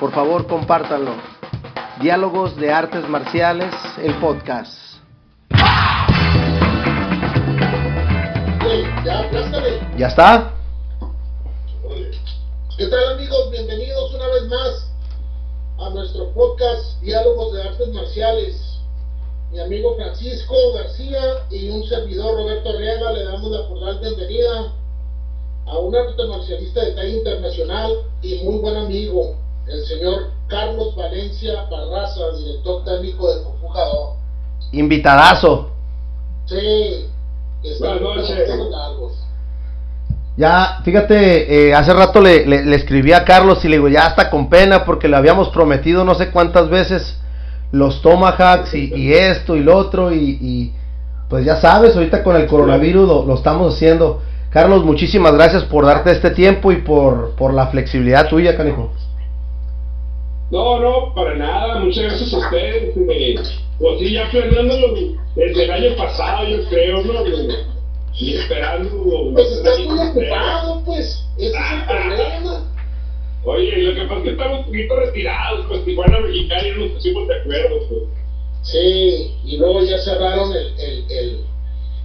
[0.00, 1.10] Por favor, compártanlo.
[2.00, 4.72] Diálogos de Artes Marciales, el podcast.
[9.96, 10.54] ¿Ya está?
[12.76, 13.50] ¿Qué tal amigos?
[13.50, 14.92] Bienvenidos una vez más
[15.80, 18.80] a nuestro podcast Diálogos de Artes Marciales.
[19.50, 24.72] Mi amigo Francisco García y un servidor Roberto Arriaga le damos la cordial bienvenida
[25.66, 29.34] a un arte marcialista de talla internacional y muy buen amigo,
[29.70, 34.16] el señor Carlos Valencia Barraza, director técnico de Conjugador.
[34.72, 35.70] Invitadazo.
[36.46, 37.06] Sí,
[37.62, 38.50] está noches.
[40.36, 44.06] Ya, fíjate, eh, hace rato le, le, le escribí a Carlos y le digo, ya
[44.06, 47.18] está con pena porque le habíamos prometido no sé cuántas veces
[47.72, 50.72] los tomahawks y, y esto y lo otro y, y,
[51.28, 54.22] pues ya sabes, ahorita con el coronavirus lo, lo, estamos haciendo.
[54.50, 58.92] Carlos, muchísimas gracias por darte este tiempo y por, por la flexibilidad tuya, canijo.
[60.50, 62.94] No, no, para nada, muchas gracias a ustedes.
[62.96, 63.34] Eh,
[63.78, 64.94] pues sí, ya planeándolo
[65.36, 67.12] desde el año pasado, yo creo, ¿no?
[68.14, 69.30] Y esperando.
[69.34, 72.64] Pues estás muy ocupado, pues, ese es el problema.
[73.44, 76.90] Oye, lo que pasa es que estamos un poquito retirados, pues Tijuana Mexicana y nos
[76.92, 78.02] pusimos de acuerdo, pues.
[78.62, 81.44] Sí, y luego ya cerraron el, el, el,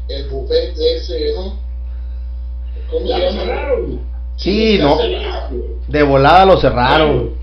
[0.09, 1.57] el buffet ese, ¿no?
[2.91, 3.41] ¿Cómo Ya se lo llama?
[3.43, 3.99] cerraron.
[4.35, 5.63] Sí, no, cerraron.
[5.87, 7.42] de volada lo cerraron.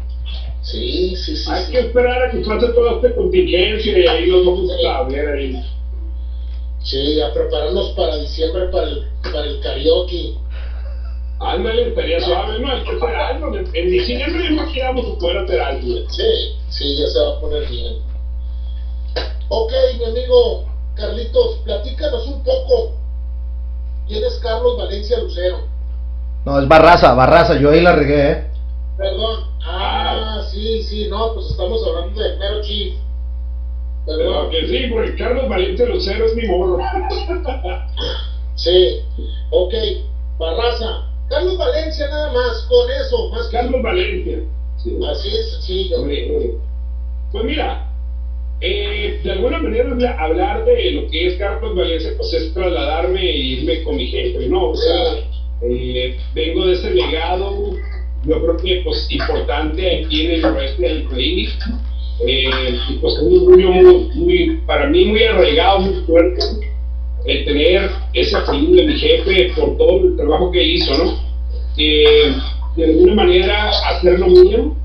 [0.62, 1.50] Sí, sí, sí.
[1.50, 1.72] Hay sí.
[1.72, 5.65] que esperar a que pase toda esta contingencia y ahí nos vamos a ver ahí.
[6.82, 10.34] Sí, a prepararnos para diciembre para el, para el karaoke.
[11.41, 12.71] Ándale, estaría suave, ¿no?
[12.71, 13.56] Hay que hacer algo.
[13.56, 16.10] En diciembre yo creo que vamos a poder hacer algo.
[16.10, 16.22] Sí,
[16.69, 17.97] sí, ya se va a poner bien.
[19.48, 22.92] Ok, mi amigo Carlitos, platícanos un poco.
[24.06, 25.60] ¿Quién es Carlos Valencia Lucero?
[26.44, 28.50] No, es Barraza, Barraza, yo ahí la regué, ¿eh?
[28.97, 29.49] Perdón.
[29.62, 32.91] Ah, sí, sí, no, pues estamos hablando de Mero Chief.
[34.06, 36.78] Pero que sí, porque Carlos Valiente Lucero es mi morro.
[38.54, 38.94] Sí,
[39.50, 39.72] ok.
[40.38, 41.00] Barraza.
[41.28, 44.38] Carlos Valencia nada más, con eso, más que Carlos Valencia.
[44.76, 44.98] Sí.
[45.09, 46.03] Así es sencillo.
[47.32, 47.81] Pues mira,
[48.60, 53.21] eh, de alguna manera habla- hablar de lo que es Carlos Valencia, pues es trasladarme
[53.21, 54.66] e irme con mi jefe, ¿no?
[54.69, 55.15] O sea,
[55.62, 57.50] eh, vengo de ese legado,
[58.25, 61.58] yo creo que pues importante aquí en el noroeste del país,
[62.26, 66.42] eh, y pues un orgullo muy, muy, para mí muy arraigado, muy fuerte,
[67.26, 71.19] el tener ese apellido de mi jefe por todo el trabajo que hizo, ¿no?
[71.76, 72.34] Eh,
[72.76, 74.76] de alguna manera hacerlo mío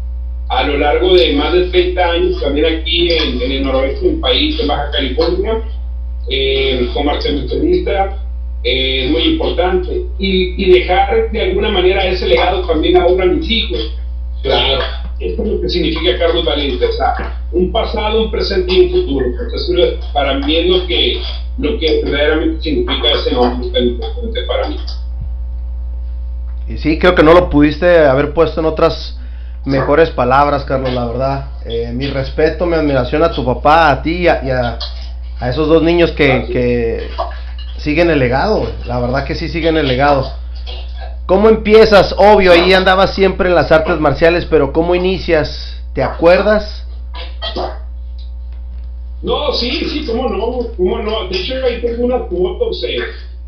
[0.50, 4.19] a lo largo de más de 30 años, también aquí en, en el noroeste del
[4.19, 5.62] país, en Baja California,
[6.29, 8.25] eh, como artesanista,
[8.65, 10.01] eh, es muy importante.
[10.19, 13.79] Y, y dejar de alguna manera ese legado también ahora a mis hijos.
[14.41, 14.81] Claro.
[15.17, 18.91] Esto es lo que significa Carlos Valiente, o sea, un pasado, un presente y un
[18.91, 19.25] futuro.
[19.27, 21.21] Entonces, para mí es lo que,
[21.57, 24.75] lo que verdaderamente significa ese nombre tan importante para mí.
[26.67, 29.17] Y sí, creo que no lo pudiste haber puesto en otras
[29.63, 31.45] mejores palabras, Carlos, la verdad.
[31.65, 34.77] Eh, mi respeto, mi admiración a tu papá, a ti y a, y a-
[35.39, 37.07] a esos dos niños que, que
[37.78, 40.31] siguen el legado, la verdad que sí siguen el legado.
[41.25, 42.13] ¿Cómo empiezas?
[42.18, 45.81] Obvio, ahí andabas siempre en las artes marciales, pero ¿cómo inicias?
[45.94, 46.86] ¿Te acuerdas?
[49.24, 51.27] No, sí, sí, cómo no, cómo no.
[51.27, 52.83] De hecho, ahí tengo unas fotos.
[52.83, 53.00] Eh,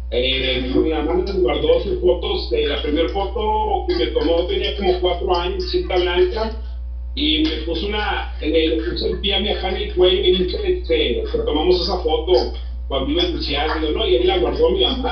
[0.09, 2.51] eh, mi mamá me guardó sus fotos.
[2.51, 6.51] Eh, la primera foto que me tomó tenía como cuatro años, cinta blanca.
[7.13, 10.43] Y me puso una, le puse el pie a mi acá en el cuello y
[10.43, 12.53] dice, este, tomamos esa foto
[12.87, 13.79] cuando iba a iniciar.
[13.79, 15.11] Digo, no, y ahí la guardó mi mamá.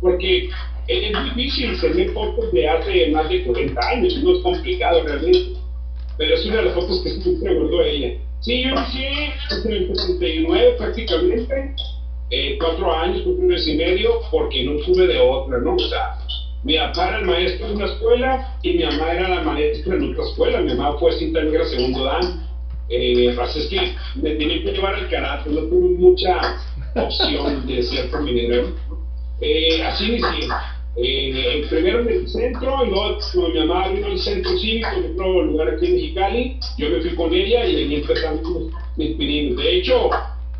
[0.00, 0.48] Porque
[0.88, 5.62] es difícil tener fotos de hace más de 40 años, no es complicado realmente
[6.16, 8.14] pero es una de las fotos que siempre guardó ella.
[8.40, 11.74] Sí, yo pues, en el 69 prácticamente,
[12.30, 15.74] eh, cuatro años, cuatro años y medio, porque no tuve de otra, ¿no?
[15.74, 16.18] O sea,
[16.64, 20.12] mi papá era el maestro de una escuela y mi mamá era la maestra en
[20.12, 20.60] otra escuela.
[20.60, 22.46] Mi mamá fue cinta negra segundo dan.
[22.88, 26.56] Eh, así es que me tenía que llevar el karate, no tuve mucha
[26.94, 28.74] opción de ser prominente.
[29.40, 30.48] Eh, así inicié.
[30.94, 35.12] Eh, primero en el centro y luego cuando mi mamá vino al centro cívico, en
[35.12, 39.56] otro lugar aquí en Mexicali, yo me fui con ella y ahí empezamos mis pininos.
[39.56, 40.10] De hecho,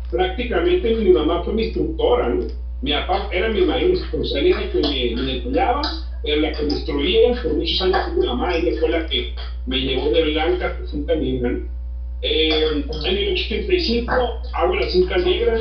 [0.09, 2.45] prácticamente mi mamá fue mi instructora, ¿no?
[2.81, 5.43] Mi papá era mi maestro, o sea, era el que me, me
[6.25, 9.33] era la que me instruía por muchos años con mi mamá, ella fue la que
[9.67, 11.59] me llevó de Blanca a Cinta Negra.
[12.25, 14.11] Eh, en el 85
[14.53, 15.59] hago la Cinta Negra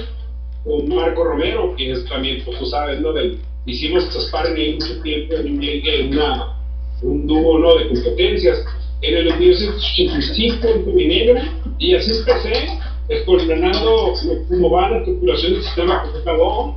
[0.65, 3.13] con Marco Romero, que es también, pues tú sabes, ¿no?
[3.13, 6.19] Del, hicimos Aspar en mucho tiempo en
[7.03, 7.75] un dúo ¿no?
[7.75, 8.65] de competencias.
[9.01, 11.25] En el 1985 en mi
[11.79, 12.79] y así empecé,
[13.27, 14.15] coordinando
[14.49, 16.75] cómo va la estructuración del sistema computador,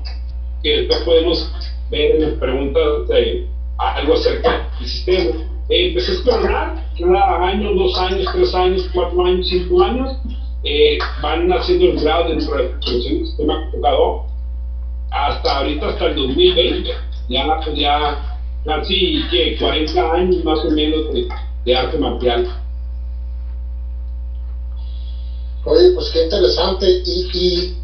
[0.63, 1.51] que después podemos
[1.91, 3.45] ver en las preguntas de
[3.77, 5.54] algo acerca del sistema.
[5.69, 10.17] Eh, empecé a explorar cada año, dos años, tres años, cuatro años, cinco años,
[10.63, 14.21] eh, van haciendo el grado dentro de la del sistema computador
[15.11, 16.89] hasta ahorita, hasta el 2020,
[17.29, 21.05] ya, ya casi que 40 años más o menos
[21.65, 22.47] de, arte marcial.
[25.65, 27.01] Oye, pues qué interesante.
[27.05, 27.77] ¿Y, ¿Y,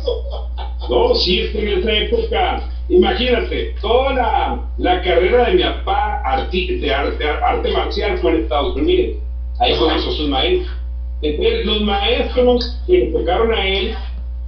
[0.00, 0.48] eso.
[0.88, 6.22] No, sí, es que en esa época Imagínate, toda la, la, carrera de mi papá
[6.50, 9.16] de arte, arte, marcial fue en Estados Unidos.
[9.60, 10.76] Ahí conoció sus maestros.
[11.22, 13.94] Entonces, los maestros que le tocaron a él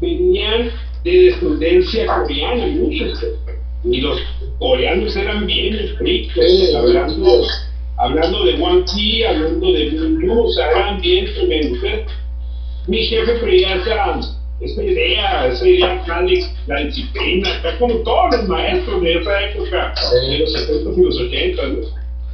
[0.01, 0.71] venían
[1.05, 3.25] de descendencia coreana, muchos.
[3.85, 4.21] Y los
[4.59, 7.43] coreanos eran bien estrictos, hablando,
[8.03, 11.81] hablando de Wang Chi, hablando de Yu, o sea, eran bien tremendos.
[12.89, 14.21] Mi jefe creía esa
[14.61, 19.95] esa idea, esa idea Cali, la disciplina, está como todos los maestros de esa época,
[20.13, 21.63] de los 70 y los 80.
[21.67, 21.79] ¿no?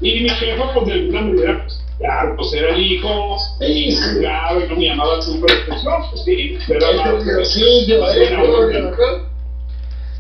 [0.01, 4.61] Y mi jefe, pues de alguna manera, pues, claro, pues era el hijo, y claro,
[4.61, 8.01] y no me llamaba súper expresión, pues sí, pero sí, yo,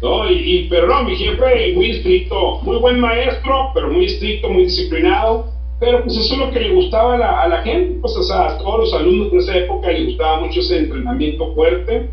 [0.03, 4.49] no, y, y, pero no, mi jefe muy estricto, muy buen maestro, pero muy estricto,
[4.49, 7.99] muy disciplinado pero pues eso es lo que le gustaba a la, a la gente,
[8.01, 12.11] pues o a todos los alumnos de esa época le gustaba mucho ese entrenamiento fuerte,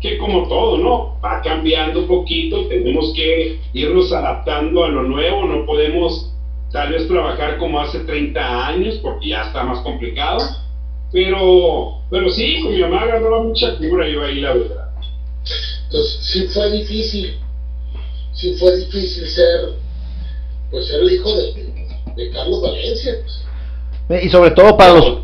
[0.00, 1.20] que como todo, ¿no?
[1.24, 6.34] Va cambiando un poquito, tenemos que irnos adaptando a lo nuevo, no podemos
[6.70, 10.40] tal vez trabajar como hace 30 años porque ya está más complicado,
[11.10, 14.90] pero, pero sí, con mi mamá agarraba mucha cura yo ahí, la verdad.
[15.86, 17.38] Entonces, sí fue difícil,
[18.34, 19.72] sí fue difícil ser,
[20.70, 21.66] pues ser el hijo de
[22.16, 23.12] de Carlos Valencia.
[24.08, 24.24] Pues.
[24.24, 25.22] Y sobre todo para los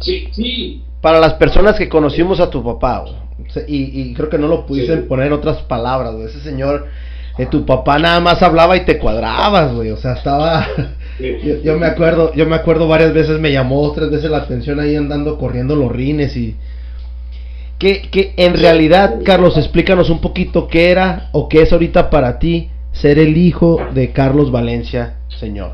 [1.00, 3.04] para las personas que conocimos a tu papá,
[3.66, 6.86] y, y, creo que no lo pudiste poner en otras palabras, ese señor,
[7.38, 10.64] eh, tu papá nada más hablaba y te cuadrabas, güey, o sea, estaba,
[11.64, 14.94] yo, me acuerdo, yo me acuerdo varias veces me llamó tres veces la atención ahí
[14.94, 16.56] andando corriendo los rines y
[17.82, 22.38] que, que en realidad, Carlos, explícanos un poquito qué era o qué es ahorita para
[22.38, 25.72] ti ser el hijo de Carlos Valencia, señor.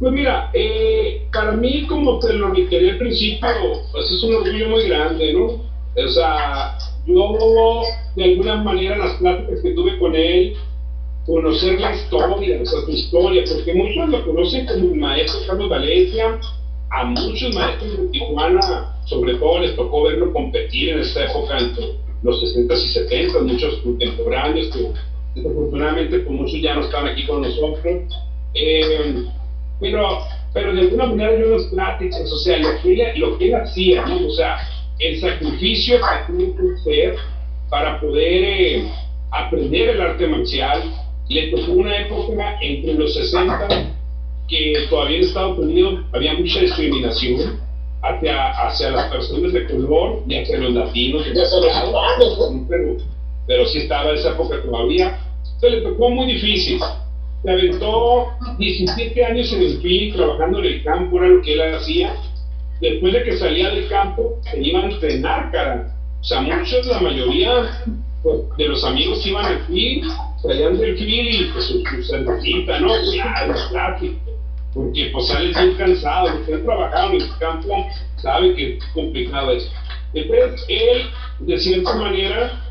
[0.00, 3.46] Pues mira, eh, para mí, como te lo reiteré al principio,
[3.92, 5.44] pues es un orgullo muy grande, ¿no?
[5.44, 7.82] O sea, yo
[8.14, 10.54] de alguna manera las pláticas que tuve con él,
[11.26, 15.68] conocer la historia, o sea, su historia, porque muchos lo conocen como el maestro Carlos
[15.68, 16.40] Valencia,
[16.90, 21.94] a muchos maestros de Tijuana, sobre todo les tocó verlo competir en esta época entre
[22.22, 24.92] los 60 y 70, muchos contemporáneos que
[25.34, 28.02] desafortunadamente pues muchos ya no están aquí con nosotros.
[28.54, 29.24] Eh,
[29.80, 30.18] pero,
[30.54, 33.54] pero de alguna manera yo los pláticas, o sea, lo que, él, lo que él
[33.54, 34.26] hacía, ¿no?
[34.26, 34.56] O sea,
[34.98, 37.14] el sacrificio que tuvo que hacer
[37.68, 38.90] para poder eh,
[39.30, 40.82] aprender el arte marcial,
[41.28, 43.92] le tocó una época entre los 60
[44.48, 47.60] que todavía en Estados Unidos había mucha discriminación
[48.02, 51.22] hacia, hacia las personas de color y hacia los latinos.
[52.68, 52.96] Pero,
[53.46, 55.18] pero sí estaba esa época todavía.
[55.60, 56.80] Se le tocó muy difícil
[57.46, 58.26] se aventó
[58.58, 62.14] 17 años en el film trabajando en el campo, era lo que él hacía.
[62.80, 65.94] Después de que salía del campo, se iba a entrenar, cara.
[66.20, 67.84] O sea, muchos, la mayoría
[68.24, 70.08] pues, de los amigos iban al film,
[70.42, 72.88] salían del y pues su, cervecita, ¿no?
[72.88, 74.34] Los plásticos.
[74.74, 78.84] Porque pues salen bien cansados, los que han trabajado en el campo saben que es
[78.92, 79.70] complicado eso.
[80.12, 81.02] Entonces, él,
[81.40, 82.62] de cierta manera,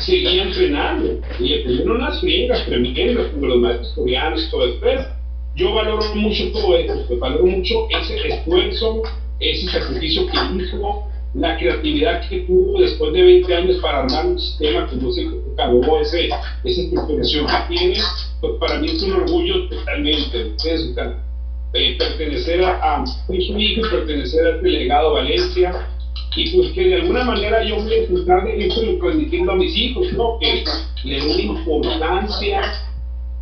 [0.00, 5.08] seguía entrenando y le pusieron unas friegas tremendas como los maestros coreanos todo eso.
[5.54, 9.02] Yo valoro mucho todo eso, valoro mucho ese esfuerzo,
[9.40, 14.38] ese sacrificio que hizo, la creatividad que tuvo después de 20 años para armar un
[14.38, 16.28] sistema como ese
[16.62, 17.98] que esa estructuración que tiene,
[18.40, 20.54] pues para mí es un orgullo totalmente.
[21.72, 25.88] Eh, pertenecer a, a y pertenecer al delegado Valencia
[26.34, 29.56] y pues que de alguna manera yo voy a intentar de esto lo transmitiendo a
[29.56, 30.38] mis hijos, ¿no?
[30.38, 30.64] Que
[31.04, 32.60] le den importancia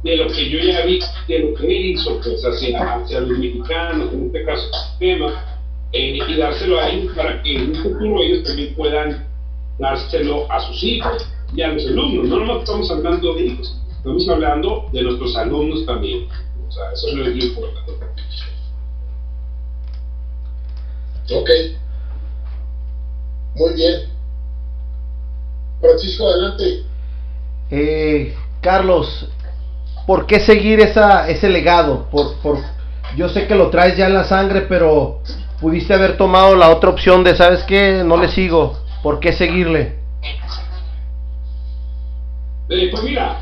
[0.05, 3.39] de lo que yo ya vi, de lo que él hizo, pues hacia, hacia los
[3.39, 5.54] mexicanos, en este caso, sistema,
[5.95, 9.29] eh, y dárselo a ellos para que en un futuro ellos también puedan
[9.79, 11.25] dárselo a sus hijos
[11.55, 12.27] y a los alumnos.
[12.27, 16.29] No nomás estamos hablando de hijos, estamos hablando de nuestros alumnos también.
[16.67, 17.93] O sea, eso es lo importante.
[21.33, 21.51] Ok.
[23.55, 24.01] Muy bien.
[25.81, 26.83] Francisco, adelante.
[27.71, 29.29] Eh, Carlos,
[30.09, 32.11] ¿por qué seguir esa, ese legado?
[32.11, 32.59] Por, por,
[33.17, 35.21] yo sé que lo traes ya en la sangre, pero
[35.61, 38.03] pudiste haber tomado la otra opción de, ¿sabes qué?
[38.05, 38.79] No le sigo.
[39.03, 39.97] ¿Por qué seguirle?
[42.71, 43.41] Eh, pues mira,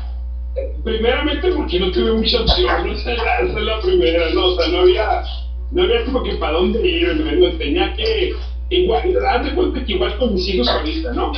[0.83, 5.23] primeramente porque no tuve mucha opción, esa, es la primera, no, o sea, no había,
[5.71, 8.33] no había como que para dónde ir, no, tenía que
[8.69, 11.31] igual, de cuenta que igual con mis hijos ahorita, ¿no?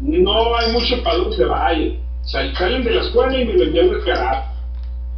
[0.00, 1.98] No hay mucho para dónde vayan.
[2.22, 4.53] Salen de la escuela y me lo envían de karate.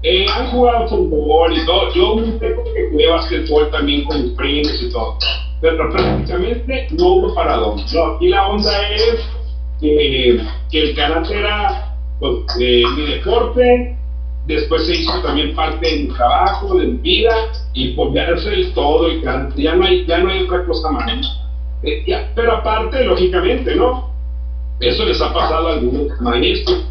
[0.03, 1.93] Eh, han jugado fútbol y todo.
[1.95, 5.19] Yo un tiempo que jugué basquetbol también con mis primos y todo.
[5.61, 7.83] Pero prácticamente no hubo para dónde.
[7.93, 9.21] No, aquí la onda es
[9.81, 10.41] que,
[10.73, 13.97] el karate era pues, eh, mi deporte,
[14.47, 17.35] después se hizo también parte de mi trabajo, de mi vida,
[17.73, 21.39] y pues, el todo, el karate, ya no hay, ya no hay otra cosa más.
[21.83, 24.11] Eh, pero aparte, lógicamente, ¿no?
[24.81, 26.85] Eso les ha pasado a algunos maestros.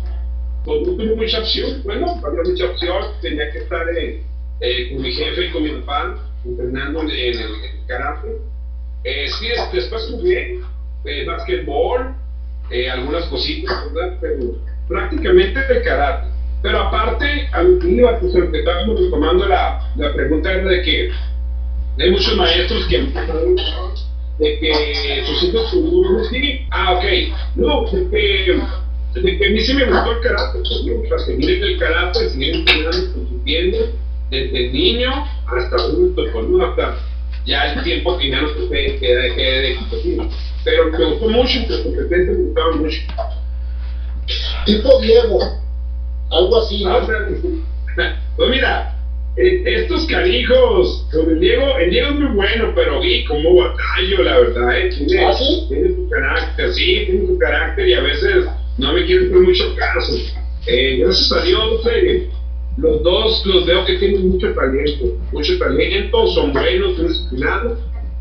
[0.65, 4.24] Pues no tuve mucha opción, bueno, había mucha opción, tenía que estar eh,
[4.62, 8.38] eh, con mi jefe y con mi papá entrenando en el, en karate.
[9.03, 10.60] sí, después jugué
[11.05, 12.15] eh, basquetbol,
[12.91, 14.17] algunas cositas, ¿verdad?
[14.19, 14.55] Pero
[14.88, 16.29] prácticamente el karate.
[16.63, 21.12] Pero aparte, a que iba, pues empezamos tomando la, la pregunta de que
[22.00, 22.98] hay muchos maestros que
[24.39, 27.03] de que sus hijos sí, ah, ok,
[27.55, 28.62] no, de
[29.15, 32.29] que, de que a mí sí me gustó el carácter, pues, para seguir el carácter,
[32.29, 33.77] seguir entrenando, construyendo,
[34.29, 35.10] desde niño
[35.48, 36.98] hasta adulto, con hasta
[37.45, 40.22] ya el tiempo que se que dejé de competir.
[40.63, 43.01] Pero me gustó mucho, pues competencia me gustaba mucho.
[44.65, 45.39] Tipo Diego,
[46.31, 46.98] algo así, ¿no?
[46.98, 48.95] Ah, pues mira,
[49.38, 54.39] eh, estos canijos, el Diego, el Diego es muy bueno, pero y como batallo, la
[54.39, 55.65] verdad, eh, tiene, ¿Ah, sí?
[55.69, 58.45] tiene su carácter, sí, tiene su carácter y a veces
[58.77, 60.13] no me quiere hacer mucho caso.
[60.67, 61.82] Eh, gracias a Dios,
[62.77, 67.79] los dos los veo que tienen mucho talento, mucho talento, son buenos, son disciplinados,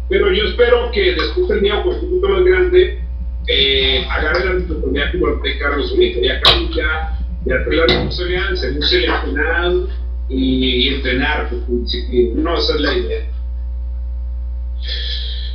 [0.09, 3.01] pero yo espero que después el día un poquito más grande,
[3.49, 8.57] eh, agarre la responsabilidad como de Carlos Unito, ya Carlos ya, ya la responsabilidad de
[8.57, 9.89] ser un seleccionado
[10.29, 13.27] y, entrenar, no, esa es la idea.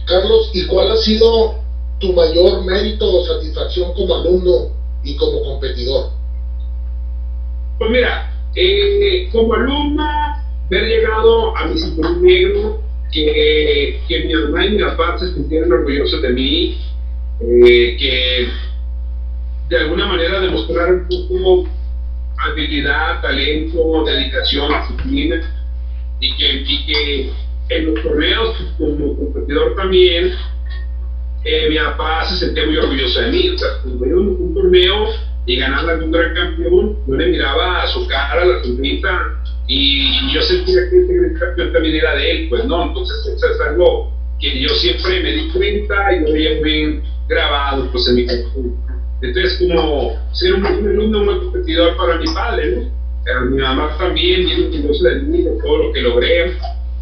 [0.05, 1.55] Carlos, ¿y cuál ha sido
[1.99, 6.11] tu mayor mérito o satisfacción como alumno y como competidor?
[7.77, 14.65] Pues mira, eh, como alumno, haber llegado a mi cinturón negro, que, que mi mamá
[14.65, 16.77] y mi papá se sintieran orgullosos de mí,
[17.39, 18.47] eh, que
[19.69, 21.69] de alguna manera demostrar un poco
[22.37, 25.41] habilidad, talento, dedicación, disciplina,
[26.19, 27.33] y que, y que
[27.69, 30.33] en los torneos, como competidor también,
[31.49, 33.49] eh, mi papá se sentía muy orgulloso de mí.
[33.49, 35.07] O sea, cuando yo un, un torneo
[35.45, 39.09] y ganar algún gran campeón, yo le miraba a su cara, la sonrisa,
[39.67, 43.51] y yo sentía que ese gran campeón también era de él, pues no, entonces eso
[43.51, 48.15] es algo que yo siempre me di cuenta y lo había bien grabado pues en
[48.15, 48.75] mi corazón.
[49.21, 52.91] Entonces, como ser un alumno, muy competidor para mi padre, ¿no?
[53.25, 56.57] Pero mi mamá también, bien orgullosa de mí, de todo lo que logré.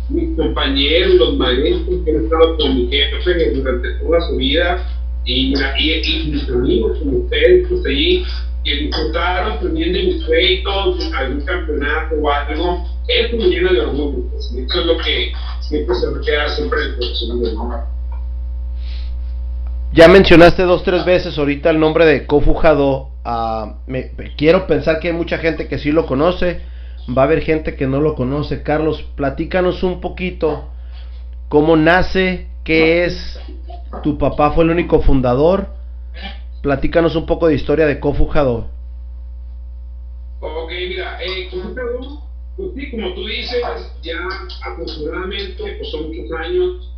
[0.10, 4.86] Mis compañeros, los maestros que han estado con mi jefe durante toda su vida,
[5.26, 8.24] y, y, mis amigos como ustedes, pues allí,
[8.64, 14.30] que disfrutaron también de mis créditos, algún campeonato o algo, eso me llena de orgullo.
[14.32, 17.86] Pues, eso es lo que siempre se me queda siempre en el mamá.
[19.94, 23.10] Ya mencionaste dos, tres veces ahorita el nombre de Kofu Hado.
[23.24, 26.62] Ah, me, quiero pensar que hay mucha gente que sí lo conoce.
[27.16, 28.64] Va a haber gente que no lo conoce.
[28.64, 30.66] Carlos, platícanos un poquito
[31.48, 33.40] cómo nace, qué es.
[34.04, 35.68] Tu papá fue el único fundador.
[36.62, 38.68] Platícanos un poco de historia de Kofu Hado.
[40.40, 41.50] Ok, mira, eh,
[42.58, 43.62] pues sí, como tú dices,
[44.02, 44.18] ya
[44.66, 46.97] aproximadamente, pues son muchos años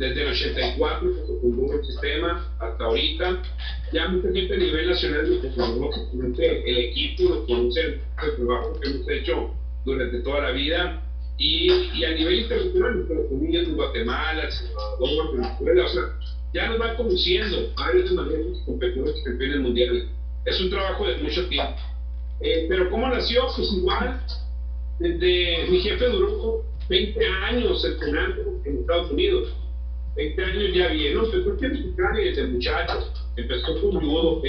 [0.00, 3.42] desde el 84 que se fundó el sistema hasta ahorita.
[3.92, 9.08] Ya mucha gente a nivel nacional conoce el equipo, lo conoce el trabajo que hemos
[9.10, 9.50] hecho
[9.84, 11.02] durante toda la vida.
[11.36, 16.02] Y, y a nivel internacional, familias en Guatemala, Salvador, Venezuela, o sea,
[16.52, 20.06] ya nos van conociendo varios de los competidores campeones mundiales.
[20.46, 21.76] Es un trabajo de mucho tiempo.
[22.40, 23.42] Eh, pero ¿cómo nació?
[23.54, 24.20] Pues igual,
[24.98, 29.59] desde mi jefe duró 20 años entrenando en Estados Unidos.
[30.16, 31.24] 20 años ya bien, ¿no?
[31.24, 34.42] Empezó a explicar desde muchacho, empezó con judo,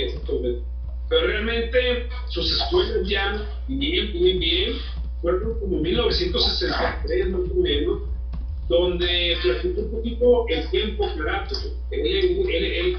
[1.10, 4.74] pero realmente sus escuelas ya bien, bien, bien,
[5.22, 8.00] fueron como 1963 más o menos,
[8.70, 11.56] donde practicó un poquito el tiempo karate.
[11.92, 12.98] Él, él, él,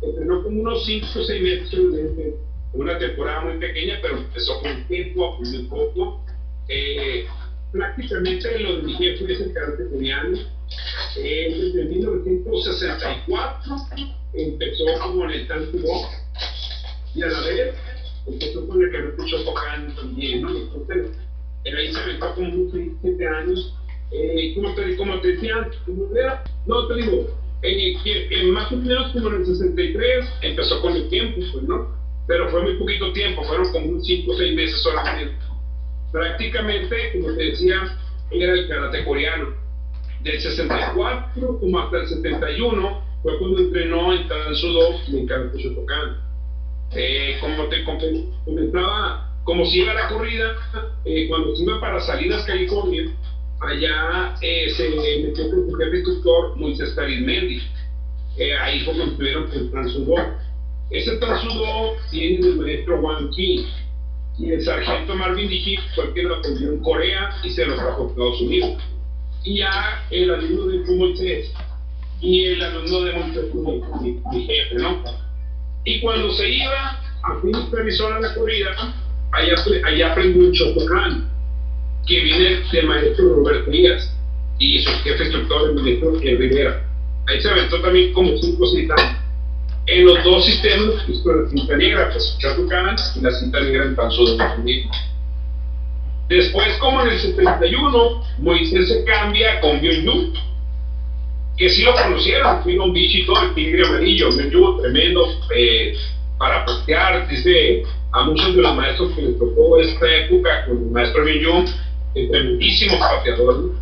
[0.00, 2.34] entrenó como unos 5 o 6 meses en
[2.72, 6.24] una temporada muy pequeña, pero empezó con tiempo, muy poco.
[6.68, 7.24] Eh,
[7.72, 10.38] prácticamente lo de mi jefe es el karate coreano.
[11.16, 13.76] Eh, desde 1964
[14.32, 15.78] empezó como en el Tanto
[17.14, 17.74] y a la vez
[18.26, 20.50] empezó con el karate Shotokan también, ¿no?
[20.50, 21.16] Entonces,
[21.66, 22.72] ahí se aventó como unos
[23.02, 23.74] 7 años
[24.12, 25.70] eh, como, te, como te decía
[26.66, 27.28] no te digo,
[27.62, 31.94] en, en, más o menos como en el 63 empezó con el tiempo, pues, ¿no?
[32.26, 35.34] Pero fue muy poquito tiempo, fueron como unos 5 o 6 meses solamente.
[36.12, 37.98] Prácticamente, como te decía,
[38.30, 39.59] era el karate coreano.
[40.22, 45.58] Del 64 como hasta el 71 fue cuando entrenó en Tan Sudo y en Karate
[45.58, 46.16] Shotokan.
[46.92, 47.84] Eh, como te
[48.44, 50.56] comentaba, como si iba la corrida,
[51.04, 53.04] eh, cuando se iba para Salinas, California,
[53.60, 54.88] allá eh, se
[55.22, 57.62] metió con su jefe instructor Moisés Carizmendi.
[58.36, 60.16] Eh, ahí fue cuando estuvieron con Transudo.
[60.90, 63.64] Ese Transudo tiene el maestro Wang King
[64.38, 68.04] y el sargento Marvin Diji fue que lo aprendió en Corea y se lo trajo
[68.04, 68.82] a Estados Unidos.
[69.44, 71.52] Y ya el alumno de Moisés
[72.20, 75.02] y el alumno de Moisés mi, mi, jefe, ¿no?
[75.84, 78.94] Y cuando se iba a Phoenix, Arizona, la corrida,
[79.32, 79.54] allá,
[79.86, 81.30] allá aprendió un Shotokan
[82.06, 84.12] que viene del maestro Roberto Díaz
[84.58, 86.84] y su jefe instructor, el ministro Rivera.
[87.26, 89.00] Ahí se aventó también como cinco citas.
[89.86, 93.96] En los dos sistemas, con la cinta negra, pues Chatucán y la cinta negra en
[93.96, 94.36] Panzo de
[96.30, 100.32] Después, como en el 71, Moisés se cambia con Byung
[101.58, 105.92] que sí lo conocieron, fue un bicho y todo, el tigre amarillo, Byung tremendo eh,
[106.38, 110.90] para postear, dice a muchos de los maestros que les tocó esta época con el
[110.92, 111.68] maestro Byung
[112.14, 113.72] tremendísimo pateador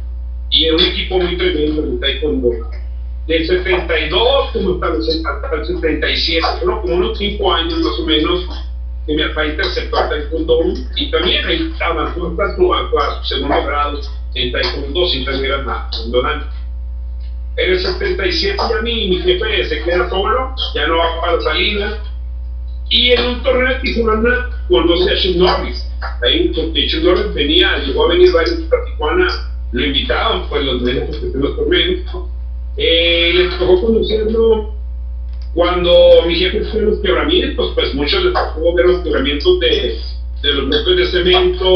[0.50, 2.50] y era un equipo muy tremendo en el taekwondo.
[3.26, 8.46] Del 72 como hasta el 77, bueno, como unos 5 años más o menos,
[9.08, 10.60] que mi papá interceptó el taekwondo
[10.96, 14.00] y también su, hasta su segundo grado
[14.34, 15.88] en taekwondo sin tener nada,
[17.56, 21.42] En el 77 ya mi, mi jefe se queda solo, ya no va para la
[21.42, 21.98] salida,
[22.90, 25.84] y en un torneo de Tijuana conoce a Sean Norris.
[26.22, 29.26] Ahí Chuck Norris venía, llegó a venir varios a Tijuana,
[29.72, 32.00] lo invitaban, pues los que los torneos.
[32.76, 34.77] Eh, les tocó conocerlo
[35.54, 39.98] cuando mi jefe fue los quebramientos, pues muchos les tocó ver los quebramientos de,
[40.42, 41.74] de los bloques de cemento,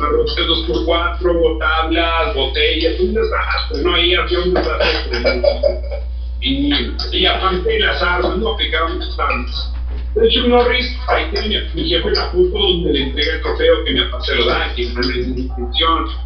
[0.00, 3.94] arroces 2x4, tablas, botellas, un desastre, ¿no?
[3.94, 6.02] Ahí había un desastre.
[6.40, 6.70] Y,
[7.12, 9.72] y aparte las armas, no muchas armas.
[10.14, 13.92] De hecho, Norris, ahí tiene mi, jefe la foto donde le entrega el trofeo que
[13.92, 16.25] mi papá se lo da, que no le distinción.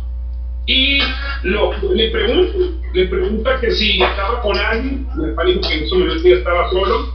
[0.67, 0.99] Y
[1.43, 2.59] lo, le, pregunto,
[2.93, 6.71] le pregunta que si estaba con alguien, papá dijo que en ese momento ya estaba
[6.71, 7.13] solo,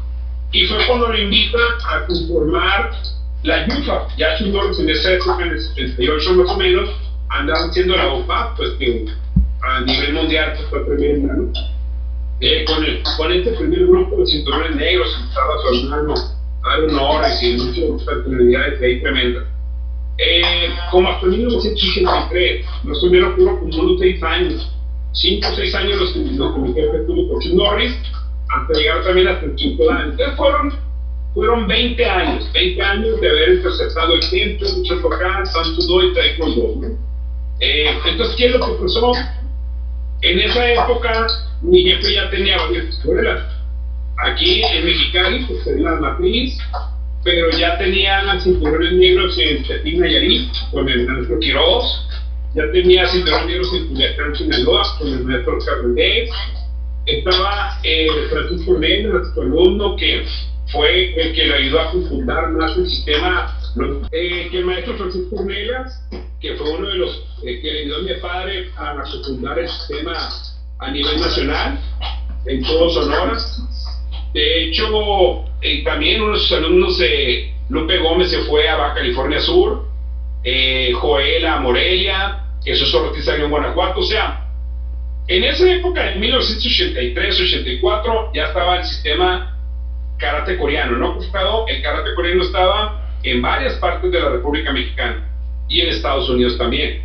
[0.51, 1.57] y fue cuando lo invita
[1.89, 2.91] a conformar
[3.43, 4.07] la YUFA.
[4.17, 6.89] Ya Chuck Norris en esa época, en el 78 más o menos,
[7.29, 9.05] andaba haciendo la OPA, pues que
[9.61, 11.51] a nivel mundial pues, fue tremenda, ¿no?
[12.41, 16.13] Eh, con, el, con este primer grupo de cinturones negros, estaba su hermano
[16.63, 19.43] Aaron Norris y muchas personalidades de ahí tremendas.
[20.17, 24.71] Eh, como hasta 1983, más o menos fueron como unos 6 años,
[25.11, 27.93] 5 o 6 años los los mi jefe tuvo con Chuck Norris,
[28.49, 30.11] hasta llegar también hasta el año.
[30.11, 30.73] Entonces fueron,
[31.33, 36.13] fueron 20 años, 20 años de haber interceptado el tiempo, mucho tocar, tanto do y
[36.13, 36.97] taekwondo.
[37.59, 39.11] Eh, entonces, ¿qué es lo que pasó?
[40.21, 41.27] En esa época,
[41.61, 43.55] mi jefe ya tenía varias escuelas
[44.17, 46.57] Aquí en Mexicali, pues tenía la matriz,
[47.25, 52.07] pero ya tenían cinturones negros en Tetín Nayarit, con el maestro Quiroz,
[52.53, 56.29] ya tenía cinturones negros en Culiacán, Sinaloa, con el maestro Cardenés,
[57.07, 60.23] estaba eh, Francisco Nena, nuestro alumno, que
[60.71, 63.57] fue el que le ayudó a fundar más el sistema,
[64.11, 66.07] eh, que el maestro Francisco Negas,
[66.39, 69.67] que fue uno de los eh, que le ayudó a mi padre a fundar el
[69.67, 70.29] sistema
[70.77, 71.79] a nivel nacional,
[72.45, 73.35] en todo Sonora.
[74.35, 78.95] De hecho, eh, también uno de sus alumnos, eh, Lupe Gómez, se fue a Baja
[78.95, 79.85] California Sur,
[80.43, 84.49] eh, Joel a Morelia, Jesús Ortiz salió en Guanajuato, o sea,
[85.29, 89.57] en esa época, en 1983-84, ya estaba el sistema
[90.17, 91.17] karate coreano, ¿no?
[91.67, 95.29] El karate coreano estaba en varias partes de la República Mexicana
[95.69, 97.03] y en Estados Unidos también.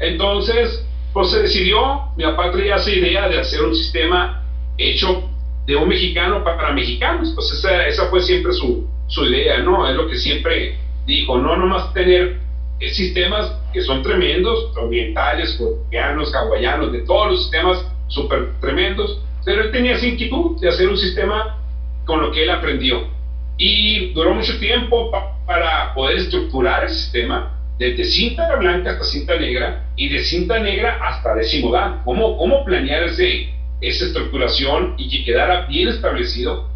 [0.00, 4.42] Entonces, pues se decidió, mi papá traía esa idea de hacer un sistema
[4.76, 5.30] hecho
[5.66, 9.88] de un mexicano para mexicanos, pues esa, esa fue siempre su, su idea, ¿no?
[9.88, 12.44] Es lo que siempre dijo, no nomás tener
[12.92, 19.70] sistemas que son tremendos, orientales, coreanos, hawaianos, de todos los sistemas súper tremendos, pero él
[19.70, 21.58] tenía esa inquietud de hacer un sistema
[22.04, 23.08] con lo que él aprendió.
[23.56, 25.10] Y duró mucho tiempo
[25.46, 30.98] para poder estructurar el sistema, desde cinta blanca hasta cinta negra y de cinta negra
[31.02, 32.02] hasta décimo dan.
[32.04, 36.68] ¿Cómo, cómo planear ese, esa estructuración y que quedara bien establecido,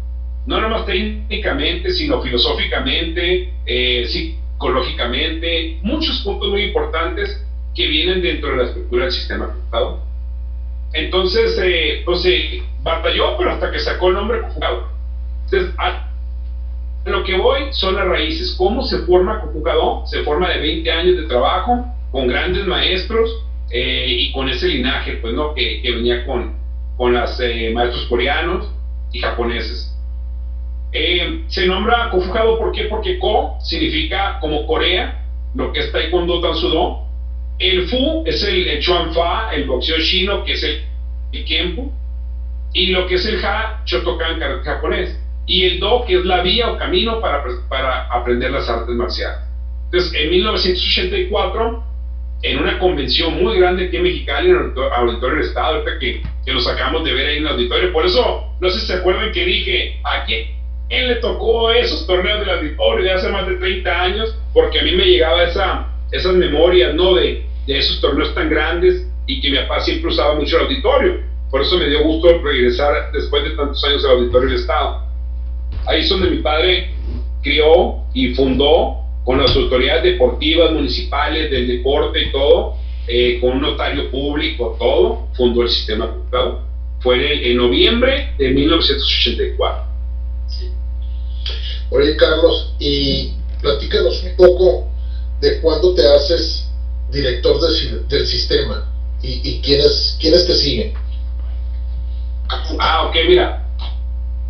[0.45, 8.57] no nomás técnicamente, sino filosóficamente, eh, psicológicamente, muchos puntos muy importantes que vienen dentro de
[8.57, 9.99] la estructura del sistema computador.
[10.93, 14.87] Entonces, eh, pues se batalló, pero hasta que sacó el nombre conjugado.
[15.45, 16.09] Entonces, a
[17.05, 18.55] lo que voy son las raíces.
[18.57, 20.05] ¿Cómo se forma conjugado?
[20.07, 23.29] Se forma de 20 años de trabajo, con grandes maestros
[23.69, 25.53] eh, y con ese linaje, pues, ¿no?
[25.53, 26.58] Que, que venía con,
[26.99, 28.69] con los eh, maestros coreanos
[29.13, 29.95] y japoneses.
[30.91, 32.83] Eh, se nombra Kofugado, ¿por qué?
[32.83, 35.23] Porque Ko significa como Corea,
[35.55, 37.05] lo que es Taekwondo Tansudo.
[37.57, 40.81] El Fu es el, el Chuan Fa, el boxeo chino, que es el,
[41.31, 41.89] el
[42.73, 45.17] Y lo que es el Ha, Shotokan japonés.
[45.45, 49.39] Y el Do, que es la vía o camino para, para aprender las artes marciales.
[49.85, 51.83] Entonces, en 1984,
[52.41, 56.21] en una convención muy grande aquí en Mexicali, en el Auditorio del Estado, ahorita que,
[56.49, 57.93] que lo sacamos de ver ahí en el auditorio.
[57.93, 60.47] Por eso, no sé si se acuerdan que dije, ¿a quién?
[60.89, 64.83] él le tocó esos torneos del auditorio de hace más de 30 años, porque a
[64.83, 67.13] mí me llegaba esa, esas memorias, ¿no?
[67.13, 71.19] De, de esos torneos tan grandes y que mi papá siempre usaba mucho el auditorio.
[71.51, 75.03] Por eso me dio gusto regresar después de tantos años al auditorio del Estado.
[75.85, 76.89] Ahí es donde mi padre
[77.43, 82.77] crió y fundó con las autoridades deportivas, municipales, del deporte y todo,
[83.09, 86.61] eh, con un notario público, todo, fundó el sistema computador.
[86.99, 89.83] Fue en, noviembre de 1984.
[91.91, 94.87] Oye, Carlos, y platícanos un poco
[95.41, 96.69] de cuándo te haces
[97.11, 97.59] director
[98.07, 98.85] del sistema
[99.23, 100.93] y, y quiénes, quiénes te siguen.
[102.79, 103.65] Ah, ok, mira.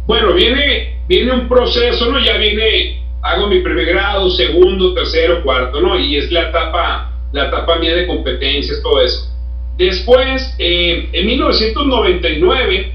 [0.05, 2.19] Bueno, viene, viene un proceso, ¿no?
[2.19, 5.99] Ya viene, hago mi primer grado, segundo, tercero, cuarto, ¿no?
[5.99, 9.29] Y es la etapa, la etapa mía de competencias, todo eso.
[9.77, 12.93] Después, eh, en 1999,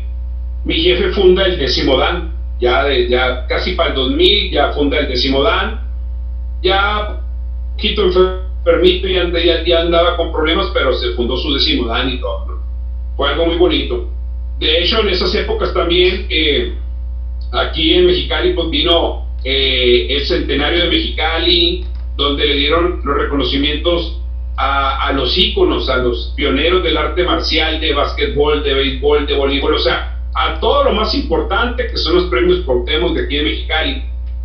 [0.65, 4.99] mi jefe funda el décimo Dan ya, de, ya casi para el 2000 ya funda
[4.99, 5.81] el décimo Dan,
[6.63, 7.21] ya
[7.75, 12.21] poquito enfermito y ya, ya, andaba con problemas, pero se fundó su décimo Dan y
[12.21, 12.61] todo,
[13.17, 14.09] Fue algo muy bonito.
[14.59, 16.75] De hecho, en esas épocas también, eh,
[17.53, 21.85] aquí en Mexicali, pues vino eh, el centenario de Mexicali,
[22.17, 24.21] donde le dieron los reconocimientos
[24.57, 29.35] a, a, los íconos, a los pioneros del arte marcial, de básquetbol, de béisbol, de
[29.35, 33.37] voleibol, o sea, a todo lo más importante que son los premios Portemos de aquí
[33.37, 34.03] en Mexicali.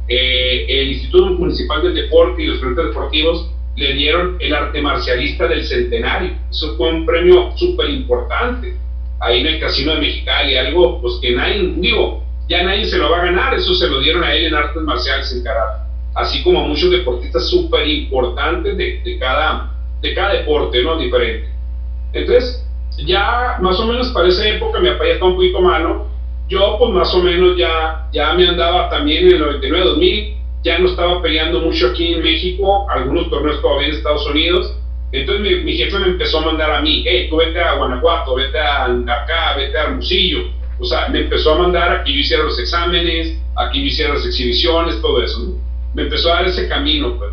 [0.08, 5.48] Eh, el Instituto Municipal del Deporte y los Frentes Deportivos le dieron el arte marcialista
[5.48, 6.32] del centenario.
[6.50, 8.76] Eso fue un premio súper importante
[9.20, 13.10] ahí en el Casino de Mexicali, algo pues que nadie, digo, ya nadie se lo
[13.10, 15.84] va a ganar, eso se lo dieron a él en artes marciales en karate,
[16.16, 20.98] así como a muchos deportistas súper importantes de, de, cada, de cada deporte, ¿no?
[20.98, 21.50] Diferente.
[22.14, 22.66] Entonces,
[23.06, 26.08] ya más o menos para esa época mi papá ya estaba un poquito malo.
[26.48, 30.90] Yo pues más o menos ya, ya me andaba también en el 99-2000, ya no
[30.90, 34.76] estaba peleando mucho aquí en México, algunos torneos todavía en Estados Unidos.
[35.12, 38.60] Entonces mi, jefe me empezó a mandar a mí, hey, tú vete a Guanajuato, vete
[38.60, 40.40] a acá, vete a Hermosillo.
[40.80, 43.86] O sea, me empezó a mandar a que yo hiciera los exámenes, a que yo
[43.86, 45.56] hiciera las exhibiciones, todo eso.
[45.94, 47.32] Me empezó a dar ese camino, pues.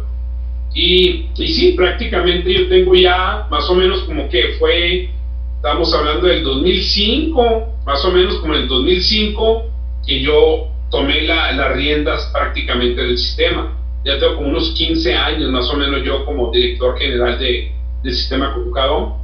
[0.76, 5.08] Y, y sí, prácticamente yo tengo ya más o menos como que fue
[5.56, 9.64] Estamos hablando del 2005, más o menos como en el 2005,
[10.06, 13.76] que yo tomé las riendas prácticamente del sistema.
[14.04, 17.72] Ya tengo como unos 15 años más o menos yo como director general de,
[18.04, 19.16] del sistema conjugado.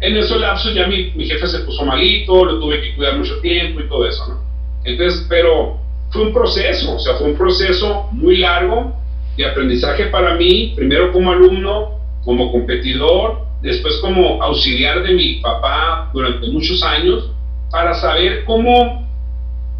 [0.00, 3.38] En esos lapsos ya mi, mi, jefe se puso malito, lo tuve que cuidar mucho
[3.40, 4.40] tiempo y todo eso, ¿no?
[4.84, 8.96] Entonces, pero fue un proceso, o sea, fue un proceso muy largo
[9.36, 16.10] de aprendizaje para mí, primero como alumno, como competidor, después como auxiliar de mi papá
[16.12, 17.30] durante muchos años,
[17.70, 19.08] para saber cómo,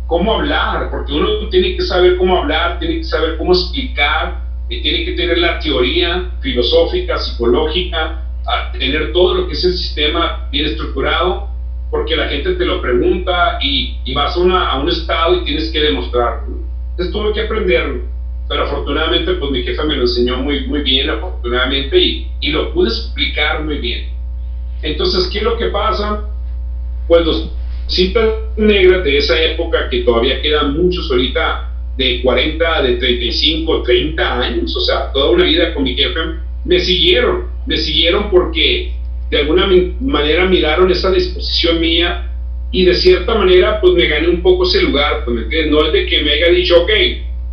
[0.06, 4.80] cómo hablar, porque uno tiene que saber cómo hablar, tiene que saber cómo explicar, y
[4.82, 10.48] tiene que tener la teoría filosófica, psicológica, a tener todo lo que es el sistema
[10.50, 11.48] bien estructurado,
[11.90, 15.70] porque la gente te lo pregunta y, vas a, una, a, un estado y tienes
[15.72, 16.58] que demostrarlo.
[16.92, 18.04] Entonces tuve que aprenderlo,
[18.50, 22.74] pero afortunadamente pues mi jefa me lo enseñó muy, muy bien, afortunadamente, y, y lo
[22.74, 24.08] pude explicar muy bien.
[24.82, 26.28] Entonces, ¿qué es lo que pasa?
[27.06, 27.48] Pues los
[27.86, 34.40] cintas negras de esa época, que todavía quedan muchos ahorita, de 40, de 35, 30
[34.40, 36.18] años, o sea, toda una vida con mi jefe,
[36.64, 38.92] me siguieron, me siguieron porque
[39.30, 39.68] de alguna
[40.00, 42.28] manera miraron esa disposición mía
[42.72, 46.06] y de cierta manera pues me gané un poco ese lugar, pues no es de
[46.06, 46.90] que me haya dicho, ok,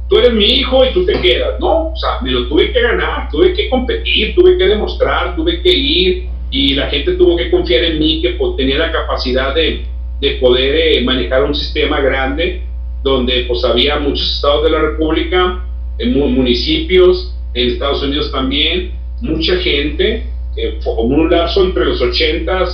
[0.09, 2.81] tú eres mi hijo y tú te quedas, no, o sea, me lo tuve que
[2.81, 7.51] ganar, tuve que competir, tuve que demostrar, tuve que ir y la gente tuvo que
[7.51, 9.85] confiar en mí que pues, tenía la capacidad de,
[10.21, 12.61] de poder eh, manejar un sistema grande
[13.03, 15.63] donde pues había muchos estados de la República,
[15.99, 18.91] en municipios, en Estados Unidos también,
[19.21, 20.23] mucha gente,
[20.55, 22.65] eh, como un lapso entre los 80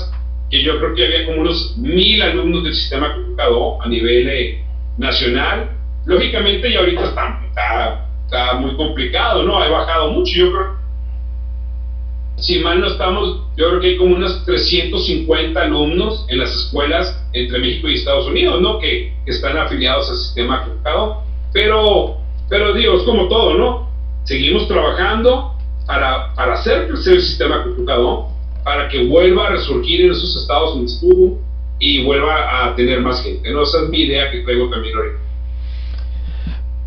[0.50, 4.64] que yo creo que había como unos mil alumnos del sistema computador a nivel eh,
[4.98, 5.72] nacional.
[6.06, 9.58] Lógicamente ya ahorita está, está, muy complicado, ¿no?
[9.58, 10.84] Ha bajado mucho, yo creo.
[12.38, 17.24] Si mal no estamos, yo creo que hay como unos 350 alumnos en las escuelas
[17.32, 18.80] entre México y Estados Unidos, ¿no?
[18.80, 21.18] Que, están afiliados al sistema computador.
[21.54, 22.18] Pero,
[22.50, 23.90] pero digo, es como todo, ¿no?
[24.26, 25.54] Seguimos trabajando,
[25.86, 28.26] para, para hacer crecer el sistema computador,
[28.64, 31.40] para que vuelva a resurgir en esos estados donde estuvo
[31.80, 33.50] y vuelva a tener más gente.
[33.52, 33.64] ¿no?
[33.64, 35.18] Esa es mi idea que traigo también ahorita.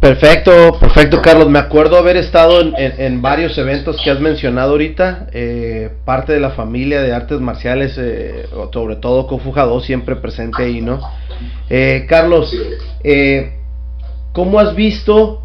[0.00, 1.48] Perfecto, perfecto Carlos.
[1.48, 5.28] Me acuerdo haber estado en, en, varios eventos que has mencionado ahorita.
[5.32, 9.40] Eh, parte de la familia de artes marciales, eh, sobre todo Kung
[9.82, 11.00] siempre presente ahí, ¿no?
[11.70, 12.54] Eh, Carlos,
[13.02, 13.54] eh,
[14.32, 15.42] ¿cómo has visto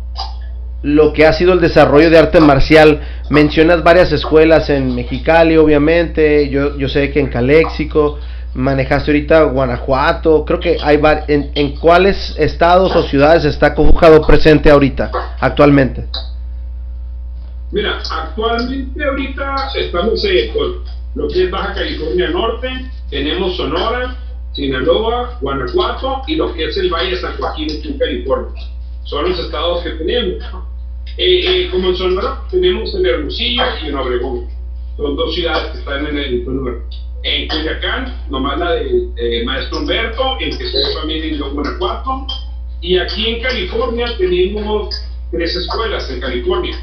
[0.84, 3.02] lo que ha sido el desarrollo de arte marcial.
[3.30, 8.20] Mencionas varias escuelas en Mexicali, obviamente, yo, yo sé que en Caléxico,
[8.54, 14.70] manejaste ahorita Guanajuato, creo que hay en, en cuáles estados o ciudades está conjugado presente
[14.70, 16.06] ahorita, actualmente.
[17.72, 20.52] Mira, actualmente ahorita estamos en
[21.16, 22.70] lo que es Baja California Norte,
[23.10, 24.18] tenemos Sonora,
[24.54, 28.62] Sinaloa, Guanajuato y lo que es el Valle de San Joaquín en California.
[29.04, 30.44] Son los estados que tenemos.
[31.18, 34.48] Eh, eh, como en Sonora tenemos en Hermosillo y en Obregón.
[34.98, 36.76] Son dos ciudades que están en el lugar.
[37.24, 42.26] En Culiacán, nomás la de Maestro Humberto, en que estoy también en Guanajuato.
[42.82, 44.90] Y aquí en California tenemos
[45.32, 46.76] tres escuelas en California.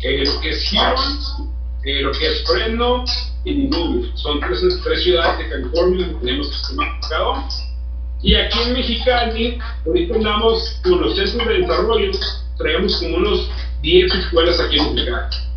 [0.00, 1.50] Eh, lo que es Huron,
[1.84, 3.04] eh, lo que es Fresno
[3.44, 4.12] y Newell.
[4.14, 7.44] Son tres, tres ciudades de California donde tenemos sistema aplicado.
[8.22, 12.10] Y aquí en Mexicali, ahorita andamos con los centros de desarrollo,
[12.58, 13.48] traemos como unos
[13.80, 15.47] 10 escuelas aquí en Mexicali.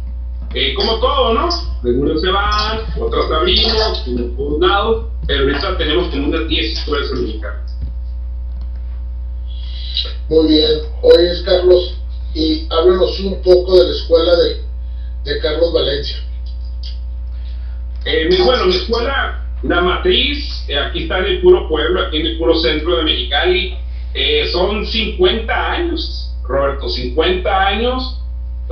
[0.53, 1.49] Eh, como todo, ¿no?
[1.83, 4.03] Algunos se van, otras abrimos,
[4.35, 7.57] por un lado, pero ahorita tenemos como unas 10 escuelas en Mexicali.
[10.29, 10.71] Muy bien.
[11.01, 11.97] Oye, Carlos,
[12.33, 14.61] y háblanos un poco de la escuela de,
[15.31, 16.17] de Carlos Valencia.
[18.05, 22.17] Eh, mi, bueno, mi escuela, la matriz, eh, aquí está en el puro pueblo, aquí
[22.17, 23.77] en el puro centro de Mexicali,
[24.13, 28.20] eh, son 50 años Roberto, 50 años,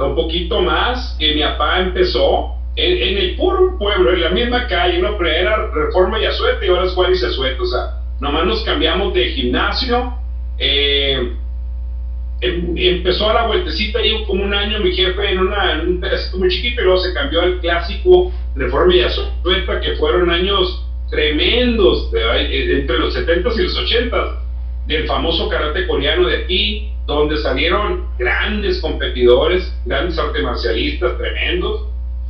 [0.06, 5.00] un poquito más, que mi papá empezó en, el puro pueblo, en la misma calle,
[5.00, 5.18] ¿no?
[5.18, 9.14] Pero Reforma y Azuete y ahora es Juárez y Azuete, o sea, nomás nos cambiamos
[9.14, 10.14] de gimnasio.
[10.58, 11.34] Eh,
[12.42, 16.38] em, empezó a la vueltecita, llevo como un año mi jefe en, una, un pedacito
[16.38, 22.12] muy chiquito y luego se cambió al clásico Reforma y Azueta, que fueron años tremendos,
[22.14, 24.49] entre los 70s y los 80s,
[24.90, 31.84] del famoso karate coreano de aquí, donde salieron grandes competidores, grandes artes marcialistas tremendos.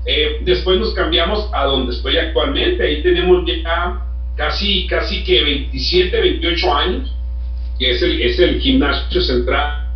[0.05, 4.01] Eh, después nos cambiamos a donde estoy actualmente, ahí tenemos ya
[4.35, 7.15] casi, casi que 27, 28 años,
[7.77, 9.87] que es el, es el gimnasio central.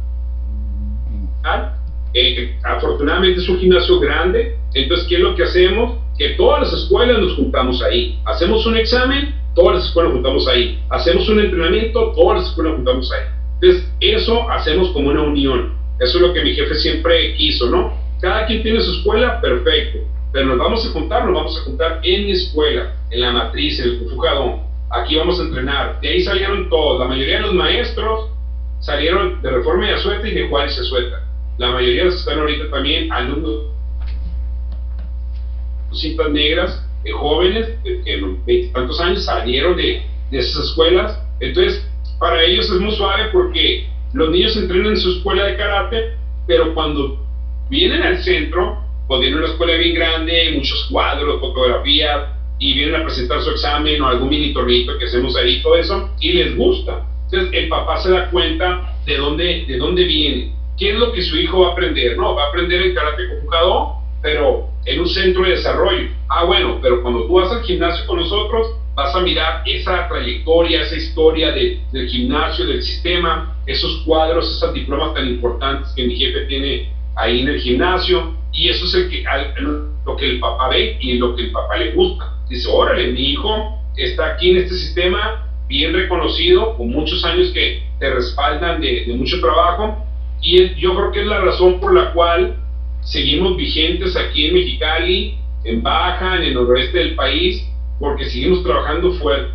[2.14, 6.00] Eh, afortunadamente es un gimnasio grande, entonces, ¿qué es lo que hacemos?
[6.18, 8.20] Que todas las escuelas nos juntamos ahí.
[8.26, 10.80] Hacemos un examen, todas las escuelas juntamos ahí.
[10.90, 13.28] Hacemos un entrenamiento, todas las escuelas juntamos ahí.
[13.62, 15.74] Entonces, eso hacemos como una unión.
[16.00, 17.94] Eso es lo que mi jefe siempre quiso, ¿no?
[18.22, 20.00] Cada quien tiene su escuela, perfecto.
[20.32, 23.80] Pero nos vamos a juntar, nos vamos a juntar en mi escuela, en la matriz,
[23.80, 24.62] en el Cufujadón.
[24.90, 26.00] Aquí vamos a entrenar.
[26.02, 27.00] De ahí salieron todos.
[27.00, 28.30] La mayoría de los maestros
[28.80, 31.22] salieron de Reforma y Azueta y de Juárez y Azueta.
[31.58, 33.74] La mayoría están ahorita también alumnos
[35.92, 41.20] cintas negras eh, jóvenes que en tantos años salieron de, de esas escuelas.
[41.40, 41.86] Entonces,
[42.20, 46.14] para ellos es muy suave porque los niños entrenan en su escuela de karate,
[46.48, 47.20] pero cuando
[47.70, 53.04] vienen al centro, pues vienen una escuela bien grande, muchos cuadros, fotografías, y vienen a
[53.04, 57.06] presentar su examen o algún mini tornito que hacemos ahí, todo eso, y les gusta.
[57.26, 61.22] Entonces el papá se da cuenta de dónde, de dónde viene, qué es lo que
[61.22, 62.36] su hijo va a aprender, ¿no?
[62.36, 66.10] Va a aprender el karate conjugado, pero en un centro de desarrollo.
[66.30, 70.82] Ah, bueno, pero cuando tú vas al gimnasio con nosotros, vas a mirar esa trayectoria,
[70.82, 76.16] esa historia de, del gimnasio, del sistema, esos cuadros, esas diplomas tan importantes que mi
[76.16, 79.24] jefe tiene ahí en el gimnasio, y eso es el que,
[80.06, 82.34] lo que el papá ve y lo que el papá le gusta.
[82.50, 87.84] Dice, órale, mi hijo está aquí en este sistema, bien reconocido, con muchos años que
[88.00, 90.06] te respaldan de, de mucho trabajo,
[90.42, 92.58] y yo creo que es la razón por la cual
[93.04, 97.64] seguimos vigentes aquí en Mexicali, en Baja, en el noroeste del país,
[98.00, 99.52] porque seguimos trabajando fuerte,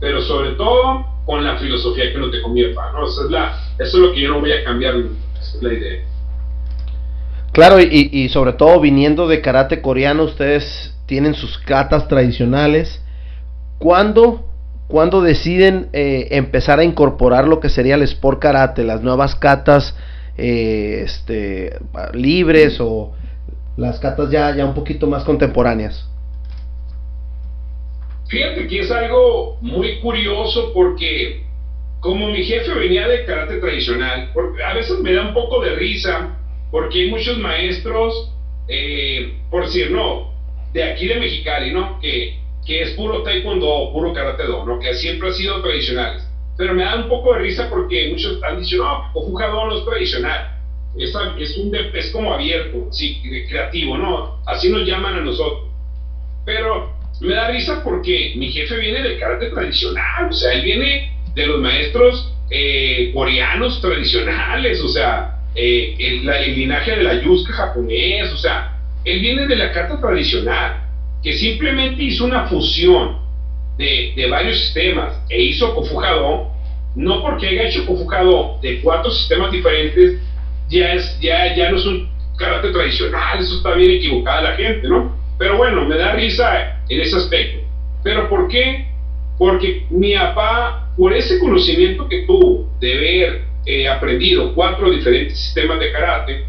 [0.00, 3.06] pero sobre todo con la filosofía que no te conviene, ¿no?
[3.06, 6.00] Es, la, eso es lo que yo no voy a cambiar, esa es la idea.
[7.52, 13.02] Claro, y, y sobre todo viniendo de karate coreano, ustedes tienen sus katas tradicionales.
[13.78, 14.48] ¿Cuándo,
[14.88, 19.94] ¿cuándo deciden eh, empezar a incorporar lo que sería el sport karate, las nuevas katas
[20.36, 21.78] eh, este,
[22.14, 23.12] libres o
[23.76, 26.08] las catas ya, ya un poquito más contemporáneas?
[28.28, 31.42] Fíjate que es algo muy curioso porque
[32.00, 34.32] como mi jefe venía de karate tradicional,
[34.64, 36.38] a veces me da un poco de risa
[36.70, 38.32] porque hay muchos maestros,
[38.68, 40.32] eh, por decir, no,
[40.72, 42.00] de aquí de Mexicali, ¿no?
[42.00, 44.78] Que, que es puro taekwondo, puro karate do, ¿no?
[44.78, 48.60] Que siempre ha sido tradicionales pero me da un poco de risa porque muchos han
[48.60, 50.58] dicho, no, jugador no es tradicional,
[50.96, 54.38] es, es, un, es como abierto, sí, creativo, ¿no?
[54.46, 55.70] Así nos llaman a nosotros.
[56.44, 61.12] Pero me da risa porque mi jefe viene del karate tradicional, o sea, él viene
[61.34, 67.52] de los maestros eh, coreanos tradicionales, o sea, eh, el, el, linaje de la yuska
[67.52, 70.82] japonés, o sea, él viene de la karate tradicional,
[71.22, 73.18] que simplemente hizo una fusión
[73.78, 76.50] de, de varios sistemas e hizo Kofujado,
[76.94, 80.20] no porque haya hecho Kofujado de cuatro sistemas diferentes,
[80.68, 84.88] ya, es, ya, ya no es un karate tradicional, eso está bien equivocada la gente,
[84.88, 85.16] ¿no?
[85.38, 87.66] Pero bueno, me da risa en ese aspecto.
[88.02, 88.86] ¿Pero por qué?
[89.38, 95.78] Porque mi papá, por ese conocimiento que tuvo de haber eh, aprendido cuatro diferentes sistemas
[95.80, 96.44] de karate,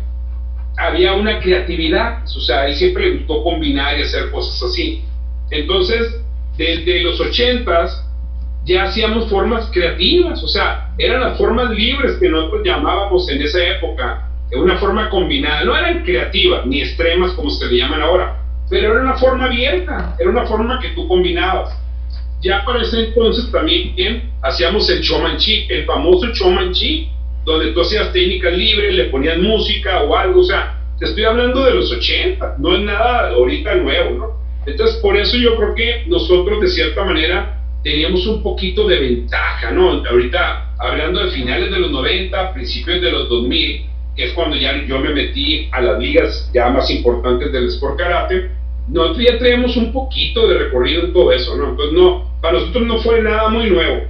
[0.77, 5.03] había una creatividad, o sea, él siempre le gustó combinar y hacer cosas así.
[5.51, 6.22] Entonces,
[6.57, 8.03] desde los ochentas
[8.65, 13.61] ya hacíamos formas creativas, o sea, eran las formas libres que nosotros llamábamos en esa
[13.61, 18.39] época, de una forma combinada, no eran creativas ni extremas como se le llaman ahora,
[18.69, 21.77] pero era una forma abierta, era una forma que tú combinabas.
[22.41, 27.09] Ya para ese entonces también hacíamos el Chomanchi, el famoso Chomanchi,
[27.45, 31.63] donde tú hacías técnicas libres, le ponías música o algo, o sea, te estoy hablando
[31.65, 34.42] de los 80, no es nada ahorita nuevo, ¿no?
[34.65, 39.71] Entonces, por eso yo creo que nosotros de cierta manera teníamos un poquito de ventaja,
[39.71, 40.03] ¿no?
[40.05, 44.85] Ahorita, hablando de finales de los 90, principios de los 2000, que es cuando ya
[44.85, 48.51] yo me metí a las ligas ya más importantes del Sport Karate,
[48.87, 51.69] nosotros ya tenemos un poquito de recorrido en todo eso, ¿no?
[51.69, 54.03] Entonces, no, para nosotros no fue nada muy nuevo.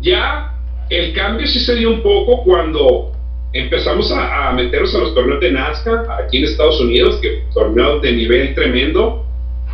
[0.00, 0.54] Ya
[0.88, 3.12] el cambio sí se dio un poco cuando
[3.52, 8.00] empezamos a, a meternos a los torneos de Nazca aquí en Estados Unidos, que torneos
[8.02, 9.26] de nivel tremendo,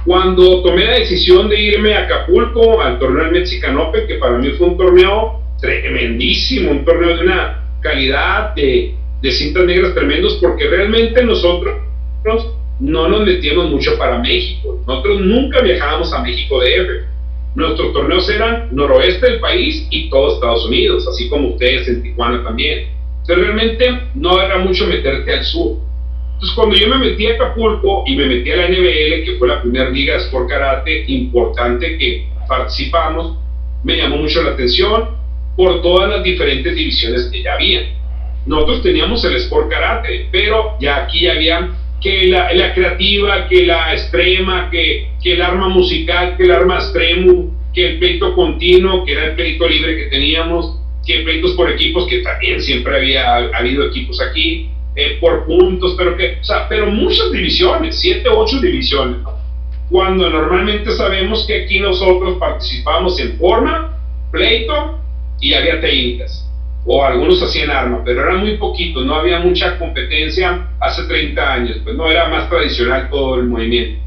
[0.09, 4.39] cuando tomé la decisión de irme a Acapulco al torneo del Mexican Open, que para
[4.39, 10.39] mí fue un torneo tremendísimo, un torneo de una calidad de, de cintas negras tremendos,
[10.41, 11.75] porque realmente nosotros
[12.81, 14.83] no nos metíamos mucho para México.
[14.87, 16.91] Nosotros nunca viajábamos a México de DF.
[17.57, 22.43] Nuestros torneos eran noroeste del país y todo Estados Unidos, así como ustedes en Tijuana
[22.43, 22.87] también.
[23.21, 25.77] Entonces realmente no era mucho meterte al sur.
[26.39, 29.49] Entonces, cuando yo me metí a Acapulco y me metí a la NBL, que fue
[29.49, 33.37] la primera liga de Sport Karate importante que participamos,
[33.83, 35.17] me llamó mucho la atención
[35.57, 37.89] por todas las diferentes divisiones que ya había.
[38.47, 41.71] Nosotros teníamos el Sport Karate, pero ya aquí había
[42.01, 46.77] que la, la creativa, que la extrema, que, que, el arma musical, que el arma
[46.77, 51.69] extremo, que el pleito continuo, que era el pleito libre que teníamos, que pleitos por
[51.69, 54.71] equipos, que también siempre había habido equipos aquí,
[55.01, 59.19] eh, por puntos, pero que, o sea, pero muchas divisiones, siete, ocho divisiones,
[59.89, 63.97] cuando normalmente sabemos que aquí nosotros participamos en forma,
[64.33, 64.99] pleito
[65.41, 66.45] y había técnicas,
[66.85, 71.77] o algunos hacían arma, pero era muy poquito, no había mucha competencia hace 30 años,
[71.85, 74.03] pues no era más tradicional todo el movimiento.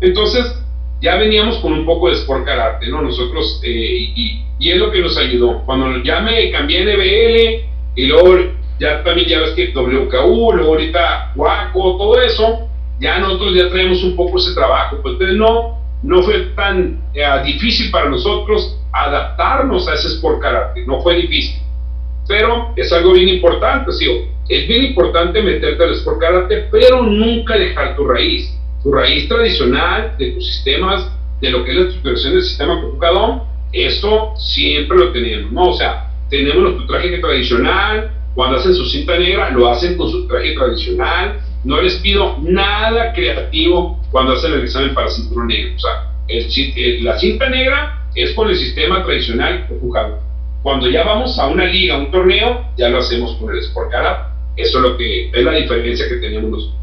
[0.00, 0.60] Entonces,
[1.00, 3.00] ya veníamos con un poco de Sport Karate, ¿no?
[3.00, 5.62] Nosotros, eh, y, y, es lo que nos ayudó.
[5.64, 7.66] Cuando ya me cambié en NBL,
[7.96, 8.36] y luego
[8.78, 12.68] ya también ya ves que WKU, luego ahorita Waco, todo eso,
[13.00, 14.98] ya nosotros ya traemos un poco ese trabajo.
[15.02, 20.84] Pues entonces no, no fue tan eh, difícil para nosotros adaptarnos a ese Sport Karate,
[20.86, 21.60] no fue difícil.
[22.28, 24.06] Pero es algo bien importante, ¿sí?
[24.48, 28.56] es bien importante meterte al Sport Karate, pero nunca dejar tu raíz
[28.86, 31.10] tu raíz tradicional de tus sistemas,
[31.40, 35.70] de lo que es la estructuración del sistema Kofugadon, eso siempre lo tenemos, ¿no?
[35.70, 40.28] O sea, tenemos nuestro traje tradicional, cuando hacen su cinta negra, lo hacen con su
[40.28, 45.78] traje tradicional, no les pido nada creativo cuando hacen el examen para cinturón negro, o
[45.78, 50.18] sea, el, la cinta negra es con el sistema tradicional Kofugadon.
[50.62, 53.90] Cuando ya vamos a una liga, a un torneo, ya lo hacemos con el Sport
[53.90, 54.32] Karate.
[54.56, 56.76] Eso es lo que es la diferencia que tenemos nosotros.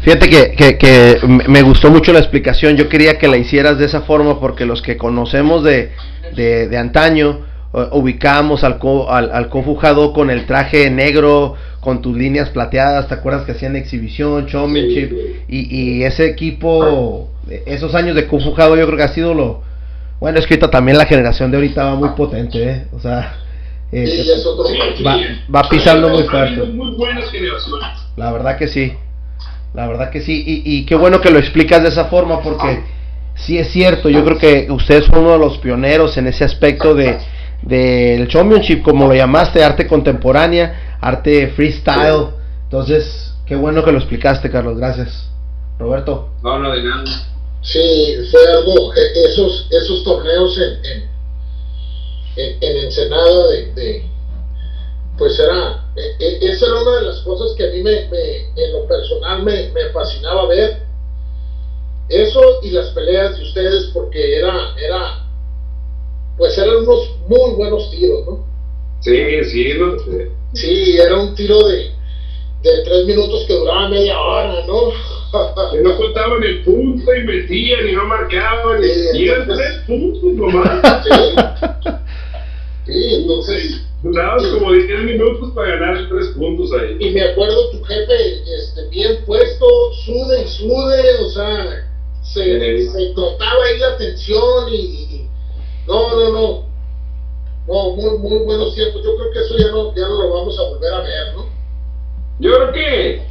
[0.00, 4.38] Fíjate que, me gustó mucho la explicación, yo quería que la hicieras de esa forma
[4.38, 5.92] porque los que conocemos de,
[6.34, 7.46] de, antaño
[7.92, 13.52] ubicamos al, al, al con el traje negro, con tus líneas plateadas, ¿te acuerdas que
[13.52, 15.12] hacían exhibición, championship?
[15.48, 17.30] Y, y ese equipo,
[17.66, 19.62] esos años de Confujado yo creo que ha sido lo...
[20.20, 22.86] Bueno, es que también la generación de ahorita va muy potente, ¿eh?
[22.92, 23.40] O sea...
[23.92, 24.24] Eh,
[25.06, 25.18] va,
[25.54, 26.64] va pisando muy fuerte.
[26.64, 27.88] Muy buenas generaciones.
[28.16, 28.92] La verdad que sí.
[29.74, 32.78] La verdad que sí, y, qué bueno que lo explicas de esa forma porque
[33.34, 36.94] sí es cierto, yo creo que ustedes son uno de los pioneros en ese aspecto
[36.94, 37.18] de
[37.66, 42.28] del championship, como lo llamaste, arte contemporánea, arte freestyle.
[42.64, 45.28] Entonces, qué bueno que lo explicaste, Carlos, gracias.
[45.78, 46.30] Roberto.
[46.42, 47.04] No, no, de nada.
[47.62, 51.08] Sí, fue algo, e, esos, esos torneos en,
[52.36, 54.04] en, en, Ensenada de
[55.16, 58.72] pues era, e, e, esa era una de las cosas que a mí me, en
[58.72, 60.82] lo personal me, fascinaba ver.
[62.08, 65.23] Eso y las peleas de ustedes porque era, era,
[66.36, 68.46] pues eran unos muy buenos tiros, ¿no?
[69.00, 69.96] Sí, sí, no
[70.52, 71.90] Sí, era un tiro de,
[72.62, 74.90] de tres minutos que duraba media hora, ¿no?
[75.72, 80.80] que no contaban el punto y metían y no marcaban y, eran tres puntos nomás.
[81.02, 81.90] Sí.
[82.92, 86.98] sí, entonces Durabas como 10 minutos para ganar 3 puntos ahí.
[87.00, 89.66] Y me acuerdo tu jefe este, bien puesto,
[90.04, 91.90] sude y sude, o sea,
[92.22, 95.26] se, se notaba ahí la tensión y,
[95.86, 96.74] no, no, no.
[97.66, 99.02] No, muy, muy buenos tiempos.
[99.02, 101.46] Yo creo que eso ya no, ya no lo vamos a volver a ver, ¿no?
[102.38, 103.22] Yo creo que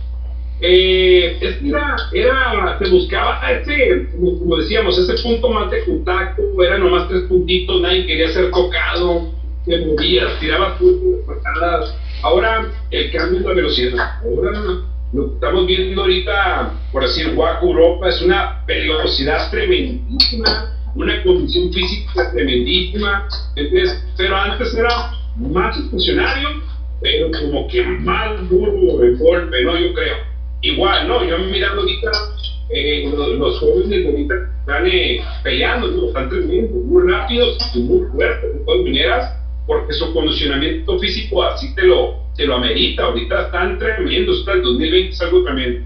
[0.62, 6.41] eh, es que era, era, se buscaba ese, como decíamos, ese punto más de contacto,
[6.64, 9.34] era nomás tres puntitos, nadie quería ser tocado
[9.66, 10.80] te movías, tirabas
[11.26, 11.95] patadas.
[12.22, 14.22] Ahora el cambio es la velocidad.
[14.24, 14.51] Ahora
[15.14, 21.72] lo que estamos viendo ahorita, por decir, Waco Europa, es una velocidad tremendísima, una condición
[21.72, 23.28] física tremendísima.
[23.56, 26.50] Entonces, pero antes era más estacionario,
[27.02, 29.78] pero como que más duro de golpe, ¿no?
[29.78, 30.16] Yo creo.
[30.62, 31.26] Igual, ¿no?
[31.26, 32.12] Yo mirando ahorita,
[32.70, 38.60] eh, los, jóvenes de ahorita están eh, peleando, tremendos, muy rápidos y muy fuertes, de
[38.66, 43.04] todas maneras porque su condicionamiento físico así te lo, te lo amerita.
[43.04, 45.86] Ahorita están tremendos, hasta el 2020 es algo tremendo.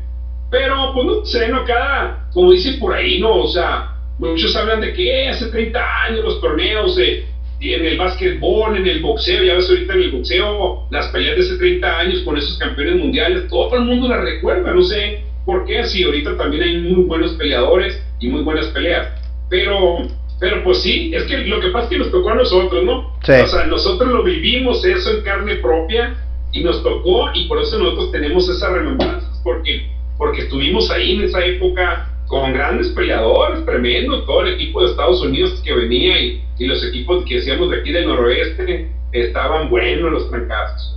[0.50, 1.66] Pero, pues no sé, ¿no?
[1.66, 3.44] Cada, como dicen por ahí, ¿no?
[3.44, 8.88] O sea, muchos hablan de que hace 30 años los torneos en el básquetbol, en
[8.88, 12.38] el boxeo, ya ves ahorita en el boxeo, las peleas de hace 30 años con
[12.38, 16.64] esos campeones mundiales, todo el mundo las recuerda, no sé por qué, si ahorita también
[16.64, 19.08] hay muy buenos peleadores y muy buenas peleas.
[19.50, 20.08] Pero
[20.40, 23.14] pero pues sí, es que lo que pasa es que nos tocó a nosotros, ¿no?
[23.44, 26.16] O sea, nosotros lo vivimos eso en carne propia
[26.52, 29.88] y nos tocó y por eso nosotros tenemos esa remembranza, porque,
[30.18, 35.22] porque estuvimos ahí en esa época con grandes peleadores, tremendo, todo el equipo de Estados
[35.22, 40.12] Unidos que venía y, y los equipos que hacíamos de aquí del noroeste estaban buenos
[40.12, 40.96] los trancazos.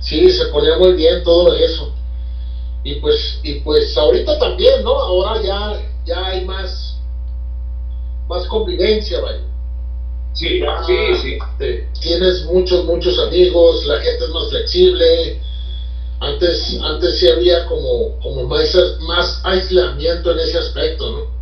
[0.00, 1.92] Sí, se ponía muy bien todo eso.
[2.82, 4.92] Y pues, y pues ahorita también, ¿no?
[4.92, 6.96] Ahora ya, ya hay más
[8.28, 9.42] más convivencia, vaya.
[10.34, 11.38] Sí, sí, sí.
[12.00, 15.40] tienes muchos, muchos amigos, la gente es más flexible.
[16.20, 18.74] Antes, antes sí había como, como más,
[19.06, 21.36] más aislamiento en ese aspecto, ¿no?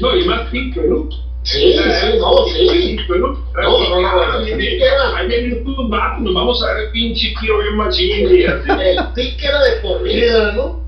[0.00, 1.08] No, y más pico, ¿no?
[1.42, 2.96] Sí, sí, no, sí.
[3.08, 3.16] ¿no?
[3.18, 8.26] No, no, no, Ahí vienen todos vatos, nos vamos a ver pinche tío bien machín.
[8.80, 10.82] El tic era de por vida, ¿no?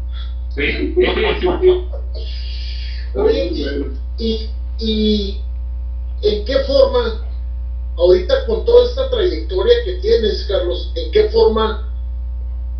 [0.54, 0.94] Sí.
[3.14, 3.86] Oye,
[4.18, 4.46] y
[4.80, 5.36] ¿Y
[6.22, 7.22] en qué forma,
[7.96, 11.89] ahorita con toda esta trayectoria que tienes, Carlos, en qué forma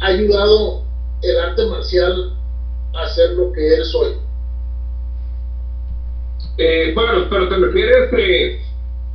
[0.01, 0.83] ha ayudado
[1.23, 2.33] el arte marcial
[2.95, 4.15] a ser lo que eres hoy?
[6.57, 8.61] Eh, bueno, pero te refieres eh,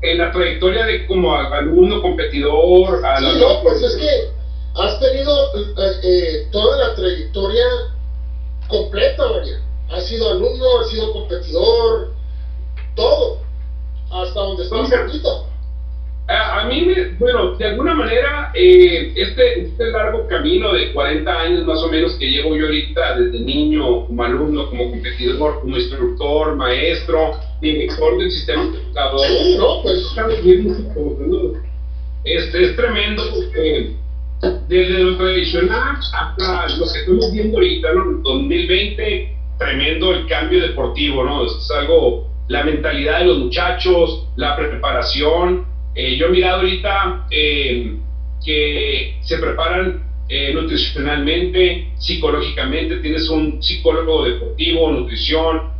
[0.01, 3.05] en la trayectoria de como alumno competidor.
[3.05, 4.29] A sí, no, pues es que
[4.75, 5.31] has tenido
[6.01, 7.65] eh, toda la trayectoria
[8.67, 9.59] completa, María.
[9.89, 12.09] Has sido alumno, has sido competidor,
[12.95, 13.37] todo,
[14.11, 15.29] hasta donde estás ahorita.
[16.27, 16.87] A, a, mí,
[17.19, 22.15] bueno, de alguna manera, eh, este, este largo camino de 40 años más o menos
[22.15, 28.31] que llevo yo ahorita desde niño, como alumno, como competidor, como instructor, maestro, director del
[28.31, 29.27] sistema educador,
[29.59, 30.15] no, pues.
[32.23, 33.21] Este, es tremendo.
[33.55, 33.95] Eh,
[34.67, 38.21] desde lo tradicional hasta lo que estamos viendo ahorita, ¿no?
[38.21, 41.45] 2020, tremendo el cambio deportivo, ¿no?
[41.45, 45.65] Es algo, la mentalidad de los muchachos, la preparación,
[45.95, 47.95] eh, yo he mirado ahorita eh,
[48.43, 55.73] que se preparan eh, nutricionalmente, psicológicamente, tienes un psicólogo deportivo, nutrición,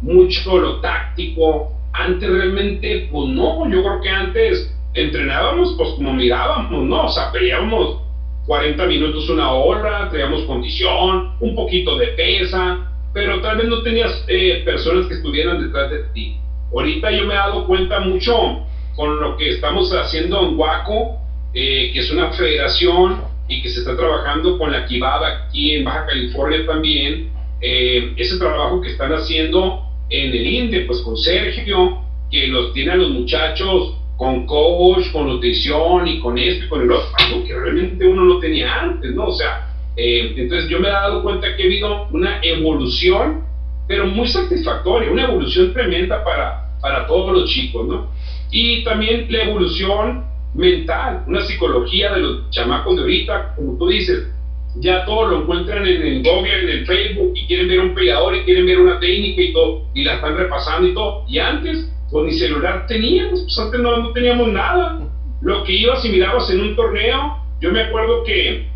[0.00, 1.70] mucho lo táctico.
[1.92, 7.04] Antes realmente, pues no, yo creo que antes entrenábamos pues como mirábamos, ¿no?
[7.04, 7.98] O sea, peleábamos
[8.46, 14.26] 40 minutos, una hora, traíamos condición, un poquito de pesa, pero tal vez no tenías
[14.64, 16.36] personas que estuvieran detrás de ti.
[16.72, 18.64] Ahorita yo me he dado cuenta mucho
[18.94, 21.18] con lo que estamos haciendo en Huaco,
[21.54, 25.84] eh, que es una federación y que se está trabajando con la Kibada aquí en
[25.84, 27.30] Baja California también,
[27.60, 32.92] eh, ese trabajo que están haciendo en el INDE, pues con Sergio, que los tiene
[32.92, 37.44] a los muchachos con coach, con nutrición y con esto y con el otro, algo
[37.44, 39.26] que realmente uno no tenía antes, ¿no?
[39.26, 43.44] O sea, eh, entonces yo me he dado cuenta que ha habido una evolución,
[43.88, 48.08] pero muy satisfactoria, una evolución tremenda para, para todos los chicos, ¿no?
[48.52, 54.28] Y también la evolución mental, una psicología de los chamacos de ahorita, como tú dices,
[54.76, 58.36] ya todo lo encuentran en el Google, en el Facebook, y quieren ver un peleador
[58.36, 61.24] y quieren ver una técnica y todo, y la están repasando y todo.
[61.26, 65.00] Y antes, pues ni celular teníamos, pues antes no, no teníamos nada.
[65.40, 68.68] Lo que ibas y mirabas en un torneo, yo me acuerdo que,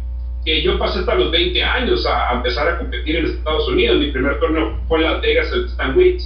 [0.44, 3.98] que yo pasé hasta los 20 años a, empezar a competir en Estados Unidos.
[3.98, 6.22] Mi primer torneo fue en Las Vegas, el Stanwich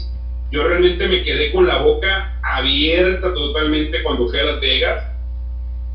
[0.51, 5.07] yo realmente me quedé con la boca abierta totalmente cuando fui a Las Vegas.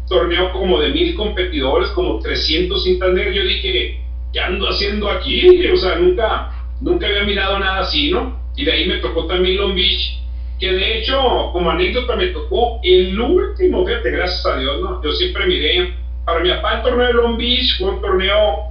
[0.07, 3.09] Torneo como de mil competidores, como 300 cintas.
[3.15, 3.99] Yo dije,
[4.31, 5.67] ¿qué ando haciendo aquí?
[5.67, 8.39] O sea, nunca, nunca había mirado nada así, ¿no?
[8.55, 10.19] Y de ahí me tocó también Long Beach,
[10.59, 11.17] que de hecho,
[11.51, 15.03] como anécdota, me tocó el último, fíjate, gracias a Dios, ¿no?
[15.03, 15.93] Yo siempre miré,
[16.23, 18.63] para mi papá el torneo de Long Beach fue un torneo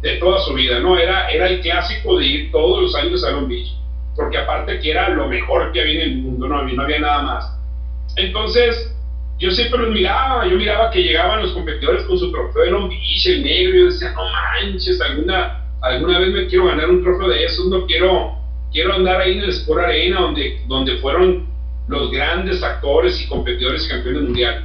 [0.00, 0.98] de toda su vida, ¿no?
[0.98, 3.81] Era, era el clásico de ir todos los años a Long Beach
[4.16, 7.22] porque aparte que era lo mejor que había en el mundo, no no había nada
[7.22, 7.58] más.
[8.16, 8.92] Entonces,
[9.38, 12.92] yo siempre los miraba, yo miraba que llegaban los competidores con su trofeo de Long
[12.92, 17.28] el negro, y yo decía, no manches, alguna, alguna vez me quiero ganar un trofeo
[17.28, 18.36] de esos, no quiero,
[18.72, 21.46] quiero andar ahí en el Sport Arena, donde, donde fueron
[21.88, 24.64] los grandes actores y competidores campeones mundial.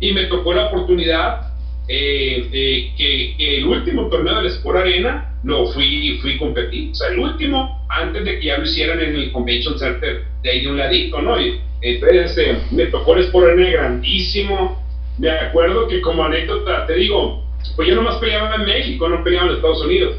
[0.00, 1.53] Y me tocó la oportunidad
[1.88, 6.90] eh, que, que, el último torneo del Sport Arena lo fui, fui competir.
[6.90, 10.50] O sea, el último, antes de que ya lo hicieran en el Convention Center de
[10.50, 11.38] ahí de un ladito, ¿no?
[11.38, 14.82] Y entonces eh, me tocó el Sport Arena grandísimo.
[15.18, 17.44] Me acuerdo que como anécdota, te digo,
[17.76, 20.16] pues yo nomás peleaba en México, no peleaba en Estados Unidos.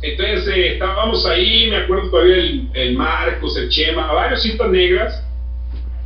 [0.00, 5.24] Entonces eh, estábamos ahí, me acuerdo todavía el, el Marcos, el Chema, varios cintas negras.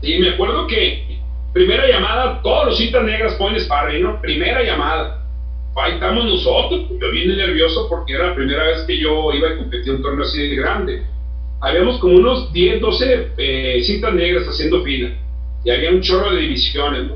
[0.00, 1.11] Y me acuerdo que
[1.52, 4.20] primera llamada, todos los cintas negras ponen sparring, ¿no?
[4.20, 5.22] Primera llamada
[5.76, 9.56] ahí estamos nosotros, yo vine nervioso porque era la primera vez que yo iba a
[9.56, 11.02] competir un torneo así de grande.
[11.60, 15.10] Habíamos como unos 10, 12 eh, cintas negras haciendo fila
[15.64, 17.14] y había un chorro de divisiones, ¿no?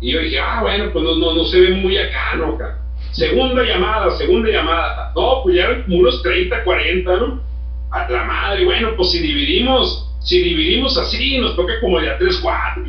[0.00, 2.54] Y yo dije, ah, bueno, pues no, no, no se ve muy acá, ¿no?
[2.54, 2.78] Acá.
[3.12, 5.12] Segunda llamada, segunda llamada.
[5.14, 7.40] No, pues ya eran como unos 30, 40, ¿no?
[7.90, 12.40] A la madre, bueno, pues si dividimos, si dividimos así, nos toca como ya 3,
[12.42, 12.84] 4.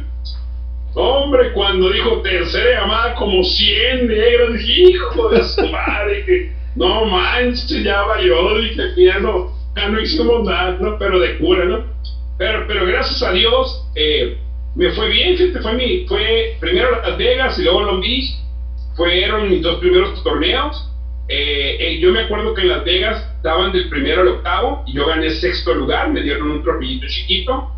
[0.93, 7.05] Hombre, cuando dijo tercera llamada, como 100 negros, dije, hijo de su madre, que no
[7.05, 10.97] manches, ya valió, dije, ya no, ya no hicimos nada, ¿no?
[10.97, 11.85] Pero de cura, ¿no?
[12.37, 14.37] Pero, pero gracias a Dios, eh,
[14.75, 18.03] me fue bien, fíjate, fue, mi, fue primero Las Vegas y luego Long
[18.95, 20.89] fueron mis dos primeros torneos.
[21.29, 24.93] Eh, eh, yo me acuerdo que en Las Vegas daban del primero al octavo y
[24.93, 27.71] yo gané sexto lugar, me dieron un trofeito chiquito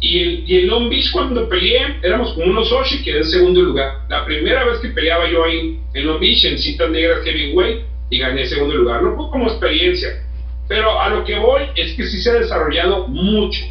[0.00, 3.24] y, el, y en Long Beach cuando peleé, éramos como unos ocho y quedé en
[3.24, 4.00] segundo lugar.
[4.08, 8.18] La primera vez que peleaba yo ahí en Long Beach, en cintas negras heavyweight, y
[8.18, 9.02] gané segundo lugar.
[9.02, 10.22] No fue como experiencia,
[10.68, 13.64] pero a lo que voy es que sí se ha desarrollado mucho.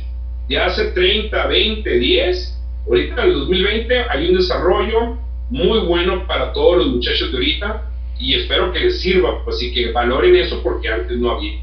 [0.50, 5.18] Ya hace 30, 20, 10, ahorita en el 2020 hay un desarrollo
[5.50, 9.74] muy bueno para todos los muchachos de ahorita y espero que les sirva, pues y
[9.74, 11.60] que valoren eso porque antes no había.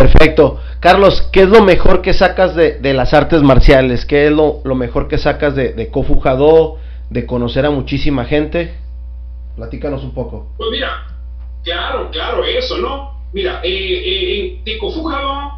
[0.00, 0.58] Perfecto.
[0.80, 4.06] Carlos, ¿qué es lo mejor que sacas de, las artes marciales?
[4.06, 6.78] ¿Qué es lo, mejor que sacas de, de Kofujado,
[7.10, 8.74] de conocer a muchísima gente?
[9.56, 10.54] Platícanos un poco.
[10.56, 11.06] Pues mira,
[11.62, 13.26] claro, claro, eso, ¿no?
[13.34, 15.52] Mira, eh, eh, de Kofujado,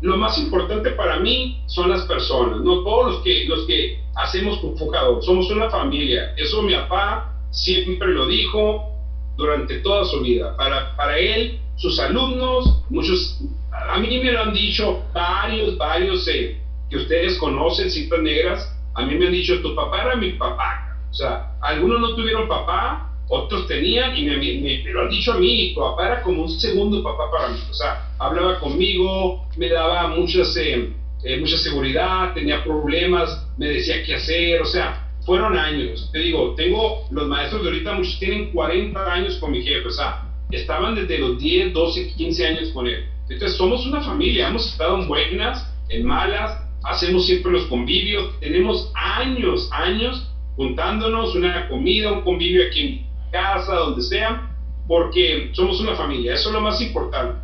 [0.00, 2.84] lo más importante para mí son las personas, ¿no?
[2.84, 6.32] Todos los que, los que hacemos Kofujado, somos una familia.
[6.38, 8.94] Eso mi papá siempre lo dijo
[9.36, 10.56] durante toda su vida.
[10.56, 13.40] Para, para él, sus alumnos, muchos,
[13.74, 16.56] a mí me lo han dicho varios, varios eh,
[16.88, 20.96] que ustedes conocen, cintas negras, a mí me han dicho, tu papá era mi papá.
[21.10, 25.72] O sea, algunos no tuvieron papá, otros tenían y me, lo han dicho a mí,
[25.74, 27.58] tu papá era como un segundo papá para mí.
[27.70, 30.92] O sea, hablaba conmigo, me daba muchas, eh,
[31.24, 36.10] eh, mucha seguridad, tenía problemas, me decía qué hacer, o sea, fueron años.
[36.12, 39.90] Te digo, tengo, los maestros de ahorita, muchos tienen 40 años con mi jefe, o
[39.90, 43.08] sea, estaban desde los 10, 12, 15 años con él.
[43.28, 48.90] Entonces somos una familia, hemos estado en buenas, en malas, hacemos siempre los convivios, tenemos
[48.94, 54.54] años, años juntándonos, una comida, un convivio aquí en casa, donde sea,
[54.86, 57.40] porque somos una familia, eso es lo más importante.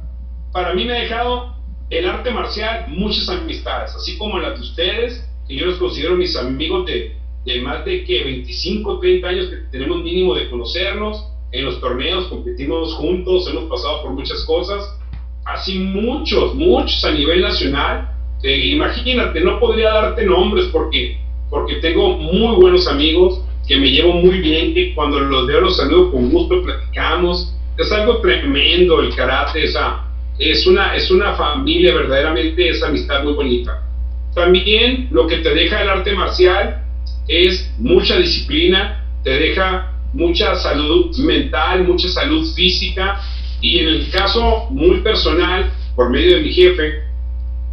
[0.53, 1.57] Para mí me ha dejado
[1.89, 6.37] el arte marcial muchas amistades, así como las de ustedes, que yo los considero mis
[6.37, 11.65] amigos de, de más de que 25, 30 años que tenemos mínimo de conocernos, en
[11.65, 14.85] los torneos competimos juntos, hemos pasado por muchas cosas,
[15.45, 18.09] así muchos, muchos a nivel nacional.
[18.43, 21.19] Eh, imagínate, no podría darte nombres porque,
[21.51, 25.77] porque tengo muy buenos amigos que me llevo muy bien, que cuando los veo los
[25.77, 27.55] saludo con gusto, platicamos.
[27.79, 30.05] Es algo tremendo el karate, esa,
[30.39, 33.83] es, una, es una familia, verdaderamente es amistad muy bonita.
[34.35, 36.83] También lo que te deja el arte marcial
[37.29, 43.21] es mucha disciplina, te deja mucha salud mental, mucha salud física
[43.61, 47.03] y en el caso muy personal, por medio de mi jefe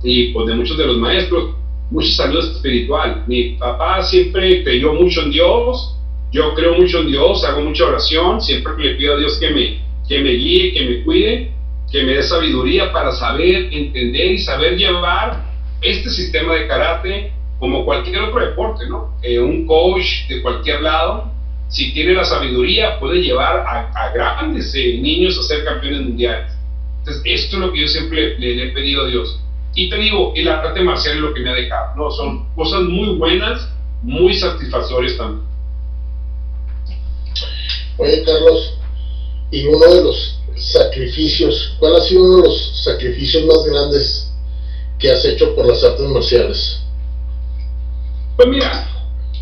[0.04, 1.56] y pues de muchos de los maestros,
[1.90, 3.24] mucha salud espiritual.
[3.28, 5.96] Mi papá siempre creyó mucho en Dios,
[6.32, 9.80] yo creo mucho en Dios, hago mucha oración, siempre le pido a Dios que me,
[10.08, 11.52] que me guíe, que me cuide,
[11.92, 15.46] que me dé sabiduría para saber, entender y saber llevar
[15.82, 19.16] este sistema de karate como cualquier otro deporte, ¿no?
[19.24, 21.32] Eh, un coach de cualquier lado
[21.70, 26.52] si tiene la sabiduría, puede llevar a, grandes eh, niños a ser campeones mundiales.
[27.00, 29.40] Entonces, esto es lo que yo siempre le, he pedido a Dios.
[29.76, 32.12] Y te digo, el arte marcial es lo que me ha dejado, ¿no?
[32.12, 33.70] Son cosas muy buenas,
[34.02, 35.46] muy satisfactorias también.
[37.98, 38.74] Oye, Carlos,
[39.52, 44.32] y uno de los sacrificios, ¿cuál ha sido uno de los sacrificios más grandes
[45.00, 46.82] que has hecho por las artes marciales?
[48.36, 48.97] Pues mira,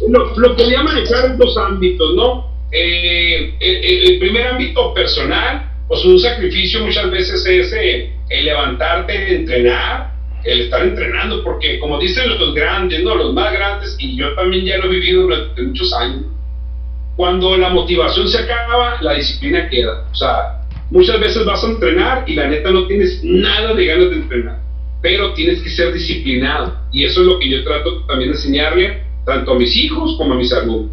[0.08, 2.46] lo, podía manejar en dos ámbitos, ¿no?
[2.72, 10.12] Eh, el, primer ámbito personal, pues un sacrificio muchas veces es eh, el levantarte, entrenar,
[10.44, 13.16] el estar entrenando, porque como dicen los grandes, ¿no?
[13.16, 16.26] Los más grandes, y yo también ya lo he vivido durante muchos años,
[17.16, 20.06] cuando la motivación se acaba, la disciplina queda.
[20.12, 24.10] O sea, muchas veces vas a entrenar y la neta no tienes nada de ganas
[24.10, 24.60] de entrenar,
[25.02, 26.78] pero tienes que ser disciplinado.
[26.92, 30.34] Y eso es lo que yo trato también de enseñarle tanto a mis hijos como
[30.34, 30.92] a mis alumnos.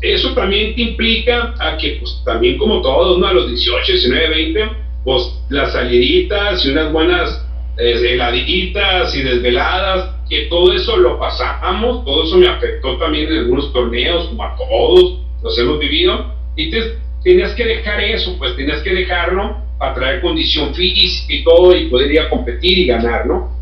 [0.00, 3.26] Eso también te implica a que, pues también como todos, ¿no?
[3.26, 4.70] a los 18, 19, 20,
[5.04, 7.46] pues las saliditas y unas buenas
[7.78, 13.38] eh, heladitas y desveladas, que todo eso lo pasamos, todo eso me afectó también en
[13.38, 18.54] algunos torneos, como a todos los hemos vivido, y te, tenías que dejar eso, pues
[18.56, 22.86] tenías que dejarlo para traer condición física y todo y poder ir a competir y
[22.86, 23.54] ganar, ¿no?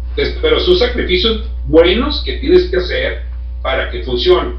[0.43, 3.32] pero son sacrificios buenos que tienes que hacer
[3.63, 4.55] para que funcione.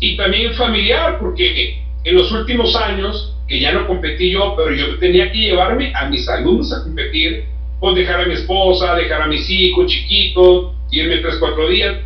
[0.00, 4.98] Y también familiar, porque en los últimos años, que ya no competí yo, pero yo
[4.98, 7.44] tenía que llevarme a mis alumnos a competir,
[7.80, 11.96] pues dejar a mi esposa, dejar a mis hijos chiquitos, irme tres, cuatro días.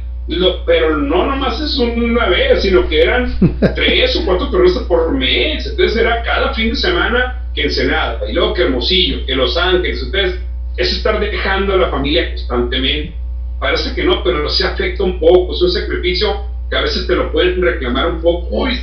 [0.66, 3.34] pero no nomás es una vez, sino que eran
[3.74, 5.66] tres o cuatro torneos por mes.
[5.66, 10.02] Entonces era cada fin de semana que Ensenada, y luego que Hermosillo, que Los Ángeles.
[10.02, 10.40] Entonces,
[10.76, 13.14] es estar dejando a la familia constantemente.
[13.62, 17.14] Parece que no, pero se afecta un poco, es un sacrificio que a veces te
[17.14, 18.48] lo pueden reclamar un poco.
[18.50, 18.82] Hoy es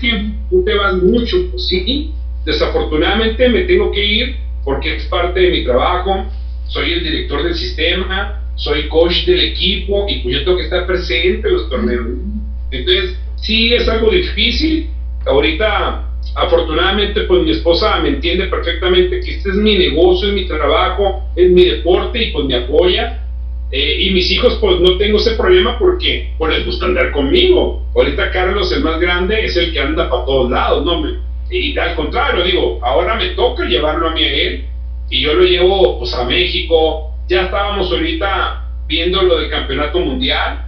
[0.49, 2.13] tú te vas mucho, pues sí,
[2.45, 6.27] desafortunadamente me tengo que ir porque es parte de mi trabajo,
[6.69, 10.87] soy el director del sistema, soy coach del equipo y pues yo tengo que estar
[10.87, 12.05] presente en los torneos.
[12.71, 14.91] Entonces, sí es algo difícil.
[15.25, 20.47] Ahorita, afortunadamente, pues mi esposa me entiende perfectamente que este es mi negocio, es mi
[20.47, 23.25] trabajo, es mi deporte y pues me apoya.
[23.71, 27.83] Eh, y mis hijos, pues no tengo ese problema porque pues, les gusta andar conmigo.
[27.95, 31.03] Ahorita Carlos, el más grande, es el que anda para todos lados, ¿no?
[31.51, 34.65] Y al contrario, digo, ahora me toca llevarlo a mí a él
[35.09, 40.65] y yo lo llevo pues a México, ya estábamos ahorita viendo lo del campeonato mundial,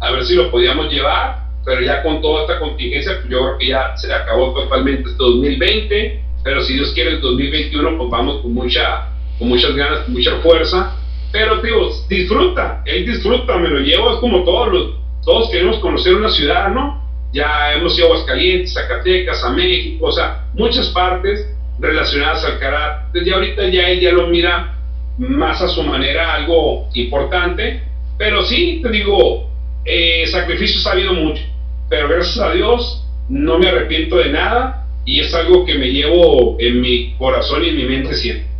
[0.00, 3.58] a ver si lo podíamos llevar, pero ya con toda esta contingencia, pues yo creo
[3.58, 8.42] que ya se acabó totalmente este 2020, pero si Dios quiere el 2021, pues vamos
[8.42, 9.08] con, mucha,
[9.38, 10.94] con muchas ganas, con mucha fuerza,
[11.34, 14.90] pero digo, disfruta, él disfruta, me lo llevo, es como todos los,
[15.24, 17.02] todos queremos conocer una ciudad, ¿no?
[17.32, 21.44] Ya hemos ido a Aguascalientes, Zacatecas, a México, o sea, muchas partes
[21.80, 23.06] relacionadas al carácter.
[23.08, 24.76] Entonces ahorita ya él ya lo mira
[25.18, 27.82] más a su manera, algo importante,
[28.16, 29.50] pero sí, te digo,
[29.84, 31.42] eh, sacrificios ha habido mucho
[31.88, 36.56] pero gracias a Dios no me arrepiento de nada y es algo que me llevo
[36.60, 38.53] en mi corazón y en mi mente siempre.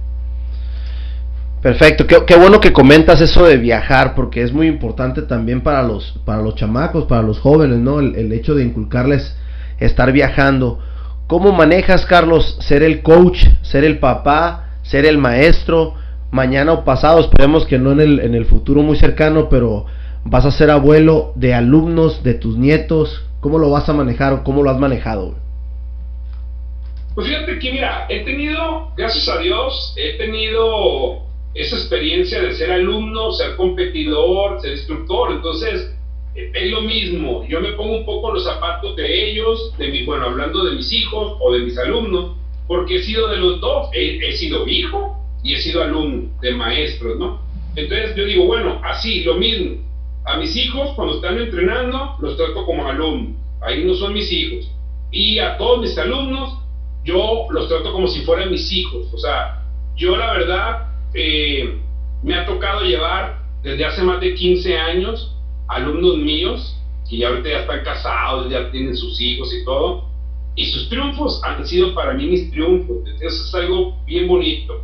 [1.64, 6.12] Perfecto, qué, bueno que comentas eso de viajar, porque es muy importante también para los,
[6.26, 8.00] para los chamacos, para los jóvenes, ¿no?
[8.00, 9.34] El, hecho de inculcarles
[9.80, 10.80] estar viajando.
[11.26, 15.94] ¿Cómo manejas, Carlos, ser el coach, ser el papá, ser el maestro?
[16.30, 19.86] Mañana o pasado, esperemos que no en el, en el futuro muy cercano, pero
[20.22, 24.44] vas a ser abuelo de alumnos, de tus nietos, ¿cómo lo vas a manejar o
[24.44, 25.34] cómo lo has manejado?
[27.14, 32.70] Pues fíjate que mira, he tenido, gracias a Dios, he tenido esa experiencia de ser
[32.72, 35.90] alumno, ser competidor, ser instructor, entonces
[36.34, 40.26] es lo mismo, yo me pongo un poco los zapatos de ellos, de mi, bueno,
[40.26, 42.36] hablando de mis hijos o de mis alumnos,
[42.66, 46.54] porque he sido de los dos, he, he sido hijo y he sido alumno de
[46.54, 47.40] maestros, ¿no?
[47.76, 49.84] Entonces yo digo, bueno, así, lo mismo,
[50.24, 53.36] a mis hijos, cuando están entrenando, los trato como alumnos.
[53.60, 54.70] Ahí no son mis hijos.
[55.10, 56.58] Y a todos mis alumnos,
[57.04, 59.12] yo los trato como si fueran mis hijos.
[59.12, 59.62] O sea,
[59.96, 61.78] yo la verdad, eh,
[62.22, 65.34] me ha tocado llevar desde hace más de 15 años
[65.68, 66.76] alumnos míos,
[67.08, 70.08] que ya ahorita ya están casados, ya tienen sus hijos y todo.
[70.56, 72.98] Y sus triunfos han sido para mí mis triunfos.
[73.20, 74.82] Eso es algo bien bonito.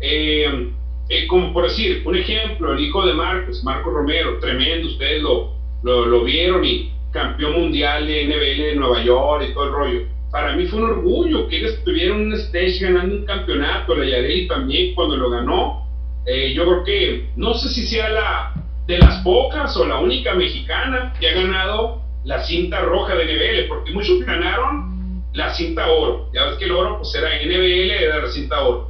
[0.00, 0.72] Eh,
[1.08, 5.54] eh, como por decir, un ejemplo, el hijo de Marcos, Marco Romero, tremendo, ustedes lo,
[5.82, 10.00] lo, vieron y campeón mundial de NBL de Nueva York y todo el rollo.
[10.30, 14.04] Para mí fue un orgullo que él estuviera en un stage ganando un campeonato, la
[14.04, 15.86] Yareli también cuando lo ganó.
[16.26, 18.54] Eh, yo creo que, no sé si sea la
[18.86, 23.68] de las pocas o la única mexicana que ha ganado la cinta roja de NBL,
[23.68, 26.30] porque muchos ganaron la cinta oro.
[26.32, 28.88] Ya ves que el oro pues era NBL, era la cinta oro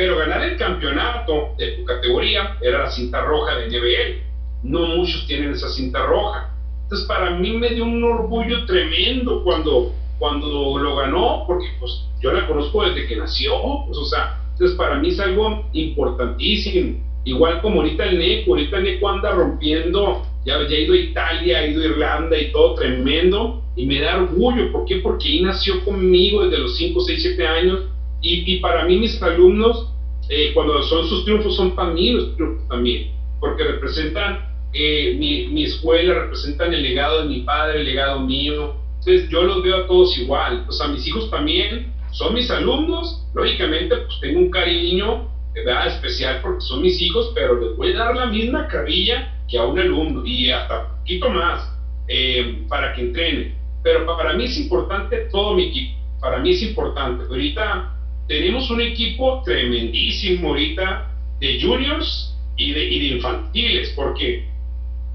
[0.00, 4.22] pero ganar el campeonato de tu categoría era la cinta roja de NBL.
[4.62, 6.50] No muchos tienen esa cinta roja.
[6.84, 12.30] Entonces para mí me dio un orgullo tremendo cuando, cuando lo ganó, porque pues yo
[12.30, 13.52] la conozco desde que nació,
[13.86, 17.00] pues o sea, entonces para mí es algo importantísimo.
[17.24, 21.58] Igual como ahorita el Neco, ahorita el Neco anda rompiendo, ya, ya ido a Italia,
[21.58, 24.96] ha ido a Irlanda y todo tremendo, y me da orgullo, ¿por qué?
[24.96, 27.80] Porque ahí nació conmigo desde los 5, 6, 7 años,
[28.22, 29.94] y, para mí mis alumnos,
[30.28, 35.46] eh, cuando son sus triunfos, son para mí los triunfos también, porque representan eh, mi,
[35.48, 38.74] mi, escuela, representan el legado de mi padre, el legado mío.
[39.00, 40.64] Entonces yo los veo a todos igual.
[40.66, 43.26] Pues a mis hijos también son mis alumnos.
[43.34, 45.88] Lógicamente, pues tengo un cariño ¿verdad?
[45.88, 49.64] especial porque son mis hijos, pero les voy a dar la misma carilla que a
[49.64, 51.72] un alumno y hasta un poquito más
[52.08, 53.54] eh, para que entrenen.
[53.82, 55.98] Pero para mí es importante todo mi equipo.
[56.20, 57.24] Para mí es importante.
[57.24, 57.96] Ahorita
[58.28, 62.84] tenemos un equipo tremendísimo ahorita de juniors y de,
[63.14, 64.46] infantiles, porque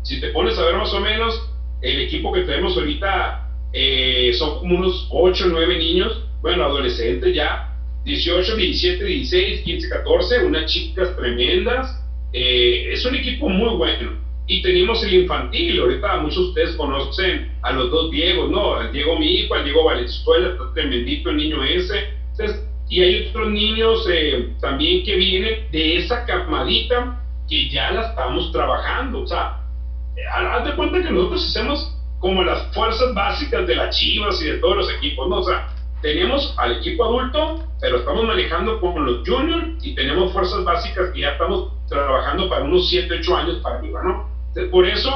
[0.01, 1.49] si te pones a ver más o menos,
[1.81, 3.44] el equipo que tenemos ahorita
[3.77, 9.89] eh, son como unos 8 o 9 niños, bueno, adolescentes ya, 18, 17, 16, 15,
[9.89, 12.01] 14, unas chicas tremendas.
[12.31, 14.13] Eh, es un equipo muy bueno.
[14.47, 18.79] Y tenemos el infantil, ahorita muchos de ustedes conocen a los dos Diegos, ¿no?
[18.79, 22.09] El Diego mi hijo, el Diego Valenzuela, está tremendito el niño ese.
[22.31, 28.09] Entonces, y hay otros niños eh, también que vienen de esa camadita que ya la
[28.09, 29.23] estamos trabajando.
[29.23, 29.65] O sea,
[30.31, 31.94] haz de cuenta que nosotros hacemos
[32.25, 35.41] como las fuerzas básicas de las chivas y de todos los equipos, ¿no?
[35.41, 35.67] O sea,
[36.01, 41.19] tenemos al equipo adulto, pero estamos manejando con los juniors y tenemos fuerzas básicas que
[41.19, 44.27] ya estamos trabajando para unos 7, 8 años para arriba, ¿no?
[44.71, 45.11] por eso,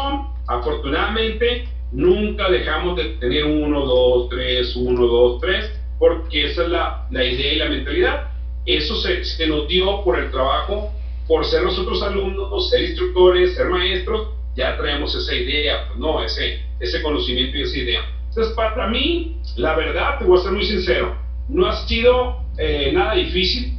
[0.47, 7.07] afortunadamente, nunca dejamos de tener 1, 2, 3, 1, 2, 3 porque esa es la,
[7.09, 8.31] la idea y la mentalidad.
[8.67, 10.91] Eso se, se, nos dio por el trabajo,
[11.27, 16.68] por ser nosotros alumnos, ser instructores, ser maestros, ya traemos esa idea, pues, no, ese,
[16.79, 18.01] ese conocimiento y esa idea.
[18.29, 21.15] Entonces, para mí, la verdad, te voy a ser muy sincero,
[21.47, 23.73] no ha sido eh, nada difícil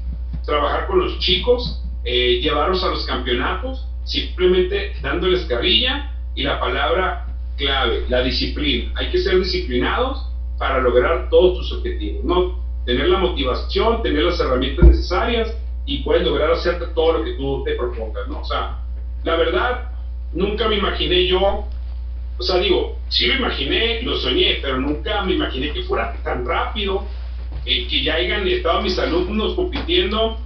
[0.44, 7.26] trabajar con los chicos, eh, llevarlos a los campeonatos, simplemente dándoles carrilla y la palabra
[7.57, 8.92] clave, la disciplina.
[8.96, 10.26] Hay que ser disciplinados
[10.59, 12.59] para lograr todos tus objetivos, ¿no?
[12.84, 15.55] Tener la motivación, tener las herramientas necesarias
[15.86, 18.40] y puedes lograr hacerte todo lo que tú te propongas, ¿no?
[18.40, 18.78] O sea,
[19.24, 19.90] la verdad,
[20.32, 21.66] nunca me imaginé yo,
[22.41, 26.47] o sea, digo, sí lo imaginé, lo soñé, pero nunca me imaginé que fuera tan
[26.47, 27.05] rápido,
[27.66, 30.38] eh, que ya hayan estado mis alumnos compitiendo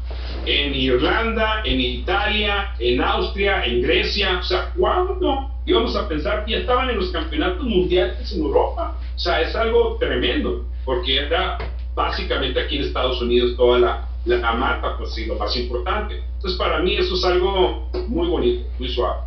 [0.45, 6.51] en Irlanda, en Italia, en Austria, en Grecia, o sea, ¿cuándo íbamos a pensar que
[6.51, 8.99] ya estaban en los campeonatos mundiales en Europa?
[9.15, 11.59] O sea, es algo tremendo, porque era
[11.95, 16.25] básicamente aquí en Estados Unidos toda la, la mata, pues sí, lo más importante.
[16.35, 19.21] Entonces, para mí eso es algo muy bonito, muy suave.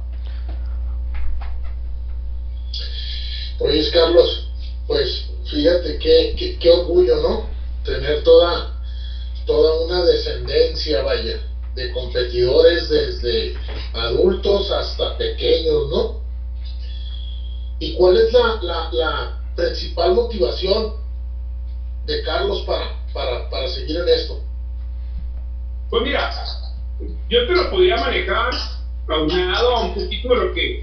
[3.59, 4.43] Oye, Carlos,
[4.85, 7.41] pues fíjate qué, qué, qué orgullo, ¿no?
[7.83, 8.69] Tener toda
[9.45, 11.39] toda una descendencia, vaya,
[11.73, 13.53] de competidores desde
[13.93, 16.11] adultos hasta pequeños, ¿no?
[17.79, 20.89] ¿Y cuál es la, la, la principal motivación
[22.05, 24.37] de Carlos para, para, para seguir en esto?
[25.89, 26.29] Pues mira,
[27.29, 28.49] yo te lo podría manejar
[29.07, 30.79] aunado a un poquito de lo que,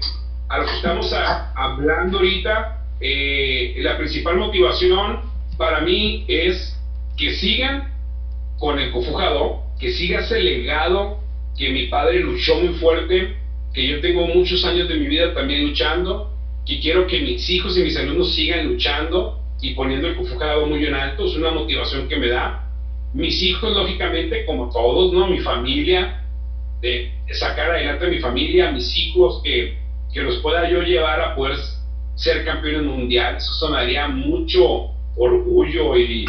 [0.49, 1.13] a lo que estamos
[1.55, 2.81] hablando ahorita.
[2.99, 5.21] Eh, la principal motivación
[5.57, 6.79] para mí es
[7.17, 7.93] que sigan
[8.57, 11.19] con el Cofujado, que siga ese legado
[11.57, 13.35] que mi padre luchó muy fuerte,
[13.73, 16.33] que yo tengo muchos años de mi vida también luchando,
[16.65, 20.85] que quiero que mis hijos y mis alumnos sigan luchando y poniendo el Cofujado muy
[20.85, 22.69] en alto, es una motivación que me da.
[23.13, 25.27] Mis hijos, lógicamente, como todos, ¿no?
[25.27, 26.21] Mi familia,
[26.81, 29.77] de sacar adelante a mi familia, a mis hijos, que,
[30.15, 31.57] que los pueda yo llevar a poder
[32.15, 36.25] ser campeones mundiales, eso me mucho, orgullo y,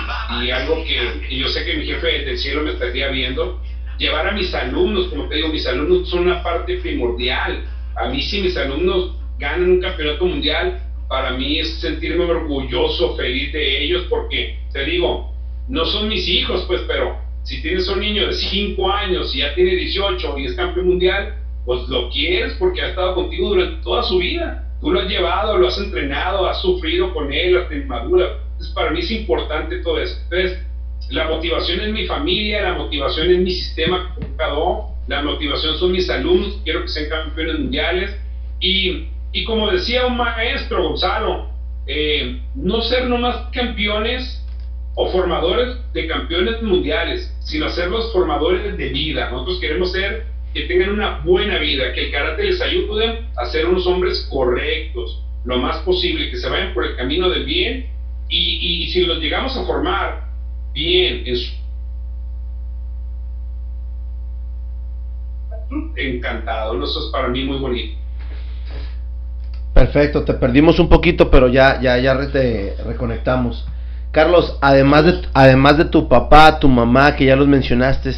[0.52, 3.60] algo que yo sé que mi jefe del cielo me estaría viendo,
[3.96, 7.64] llevar a mis alumnos, como te digo, mis alumnos son una parte primordial.
[7.94, 13.52] A mí si mis alumnos ganan un campeonato mundial, para mí es sentirme orgulloso, feliz
[13.52, 15.32] de ellos, porque te digo,
[15.68, 19.54] no son mis hijos, pues, pero si tienes un niño de 5 años y ya
[19.54, 24.02] tiene 18 y es campeón mundial, pues lo quieres porque ha estado contigo durante toda
[24.04, 24.64] su vida.
[24.80, 28.90] Tú lo has llevado, lo has entrenado, has sufrido con él hasta inmadura entonces, para
[28.90, 30.18] mí es importante todo eso.
[30.24, 30.66] Entonces,
[31.10, 34.16] la motivación es mi familia, la motivación es mi sistema
[35.06, 38.16] la motivación son mis alumnos, quiero que sean campeones mundiales.
[38.60, 41.48] Y, y como decía un maestro, Gonzalo,
[41.86, 44.42] eh, no ser nomás campeones
[44.96, 49.30] o formadores de campeones mundiales, sino ser los formadores de vida.
[49.30, 50.24] Nosotros queremos ser
[50.56, 55.22] que tengan una buena vida, que el karate les ayude a ser unos hombres correctos,
[55.44, 57.90] lo más posible, que se vayan por el camino del bien
[58.30, 60.30] y, si los llegamos a formar
[60.72, 61.52] bien en su
[65.96, 67.98] encantado, eso es para mí muy bonito.
[69.74, 73.66] Perfecto, te perdimos un poquito, pero ya, ya, ya te reconectamos.
[74.10, 78.12] Carlos, además de, además de tu papá, tu mamá, que ya los mencionaste,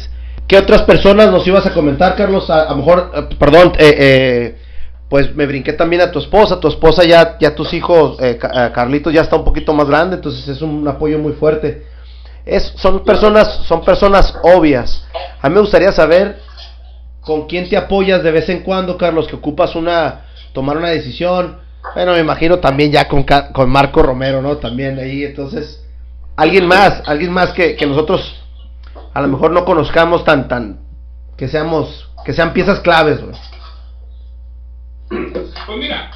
[0.49, 2.49] ¿qué otras personas nos ibas a comentar, Carlos?
[2.49, 4.57] A, lo mejor, eh, perdón, eh, eh,
[5.07, 8.71] pues me brinqué también a tu esposa, tu esposa ya, ya tus hijos, eh, eh,
[8.73, 11.85] Carlitos ya está un poquito más grande, entonces es un apoyo muy fuerte.
[12.45, 15.05] Es, son personas, son personas obvias.
[15.39, 16.39] A mí me gustaría saber
[17.21, 21.57] con quién te apoyas de vez en cuando, Carlos, que ocupas una, tomar una decisión.
[21.93, 23.23] Bueno, me imagino también ya con,
[23.53, 24.57] con Marco Romero, ¿no?
[24.57, 25.83] También ahí, entonces,
[26.35, 28.38] alguien más, alguien más que, que nosotros
[29.13, 30.79] a lo mejor no conozcamos tan, tan,
[31.37, 33.35] que seamos, que sean piezas claves, güey.
[35.09, 36.11] Pues mira,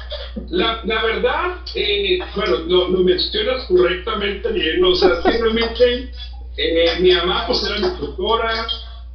[0.50, 6.12] la, la verdad, eh, bueno, lo, lo, mencionas correctamente bien, o sea, simplemente
[6.56, 8.66] eh, mi mamá pues era mi instructora,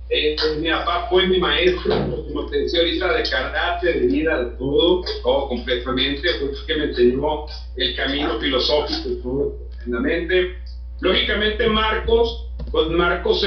[0.10, 1.96] eh, mi papá fue mi maestro,
[2.28, 6.84] como te decía ahorita, de karate, de vida, de todo, todo completamente, fue que me
[6.86, 7.46] enseñó
[7.78, 10.58] el camino filosófico todo tremendamente.
[11.00, 13.45] Lógicamente Marcos, pues Marcos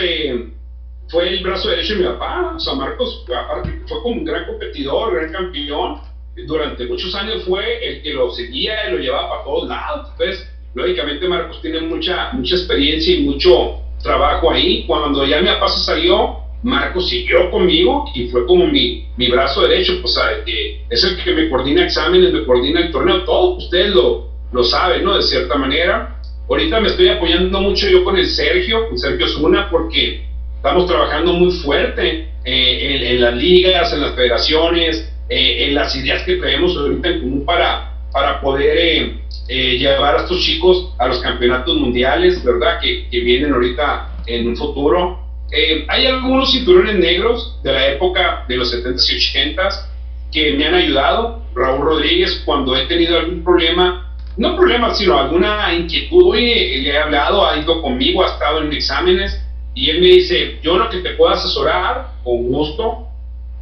[1.08, 4.46] fue el brazo derecho de mi papá, o sea, Marcos aparte fue como un gran
[4.46, 6.00] competidor, gran campeón,
[6.46, 10.08] durante muchos años fue el que lo seguía y lo llevaba para todos lados.
[10.12, 14.84] Entonces, lógicamente Marcos tiene mucha, mucha experiencia y mucho trabajo ahí.
[14.86, 19.62] Cuando ya mi papá se salió, Marcos siguió conmigo y fue como mi, mi brazo
[19.62, 23.94] derecho, pues que es el que me coordina exámenes, me coordina el torneo, todo, ustedes
[23.94, 25.16] lo, lo saben, ¿no?
[25.16, 26.21] De cierta manera.
[26.52, 30.26] Ahorita me estoy apoyando mucho yo con el Sergio, con Sergio Zuna, porque
[30.56, 35.96] estamos trabajando muy fuerte eh, en, en las ligas, en las federaciones, eh, en las
[35.96, 40.92] ideas que traemos ahorita en común para, para poder eh, eh, llevar a estos chicos
[40.98, 42.78] a los campeonatos mundiales, ¿verdad?
[42.82, 45.20] Que, que vienen ahorita en un futuro.
[45.88, 49.86] hay algunos cinturones negros de la época de los 70s y 80s
[50.30, 51.42] que me han ayudado.
[51.54, 56.98] Raúl Rodríguez, cuando he tenido algún problema, no problema, sino alguna inquietud, oye, le he
[56.98, 59.38] hablado, ha ido conmigo, ha estado en exámenes
[59.74, 63.08] Y él me dice, yo lo que te puedo asesorar, con gusto.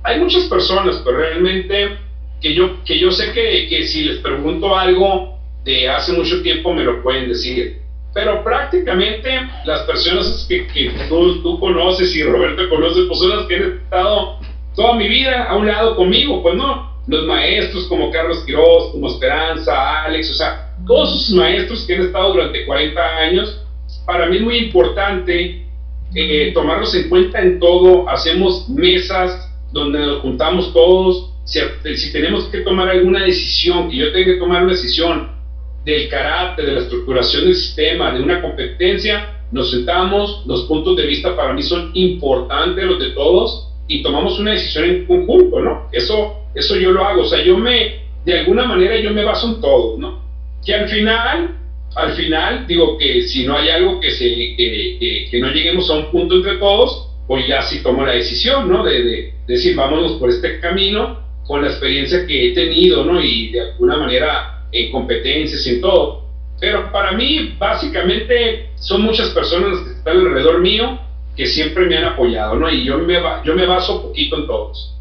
[0.02, 1.98] Hay muchas personas, pero realmente
[2.40, 6.72] que yo, que yo sé que, que si les pregunto algo de hace mucho tiempo
[6.72, 7.80] me lo pueden decir.
[8.12, 9.30] Pero prácticamente
[9.64, 10.66] las personas que,
[11.08, 14.38] tú, tú, conoces y Roberto conoce, pues son las que han estado
[14.74, 16.89] toda mi vida a un lado conmigo, pues no.
[17.06, 22.02] Los maestros como Carlos Quiroz, como Esperanza, Alex, o sea, todos esos maestros que han
[22.02, 23.60] estado durante 40 años,
[24.06, 25.66] para mí es muy importante
[26.14, 28.08] eh, tomarlos en cuenta en todo.
[28.08, 31.30] Hacemos mesas donde nos juntamos todos.
[31.44, 31.60] Si,
[31.96, 35.40] si tenemos que tomar alguna decisión, que yo tenga que tomar una decisión,
[35.84, 41.06] del carácter, de la estructuración del sistema, de una competencia, nos sentamos, los puntos de
[41.06, 45.88] vista para mí son importantes, los de todos, y tomamos una decisión en conjunto, ¿no?
[45.92, 49.48] Eso, eso yo lo hago, o sea, yo me, de alguna manera yo me baso
[49.48, 50.22] en todo, ¿no?
[50.64, 51.56] Que al final,
[51.94, 54.24] al final, digo que si no hay algo que, se,
[54.56, 58.68] que, que, no lleguemos a un punto entre todos, pues ya sí tomo la decisión,
[58.68, 58.84] ¿no?
[58.84, 63.20] De, de, decir, vámonos por este camino con la experiencia que he tenido, ¿no?
[63.20, 66.24] Y de alguna manera en competencias y en todo.
[66.60, 71.00] Pero para mí, básicamente, son muchas personas que están alrededor mío
[71.36, 72.70] que siempre me han apoyado, ¿no?
[72.70, 74.94] Y yo me, yo me baso poquito en todos.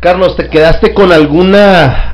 [0.00, 2.10] Carlos, ¿te quedaste con alguna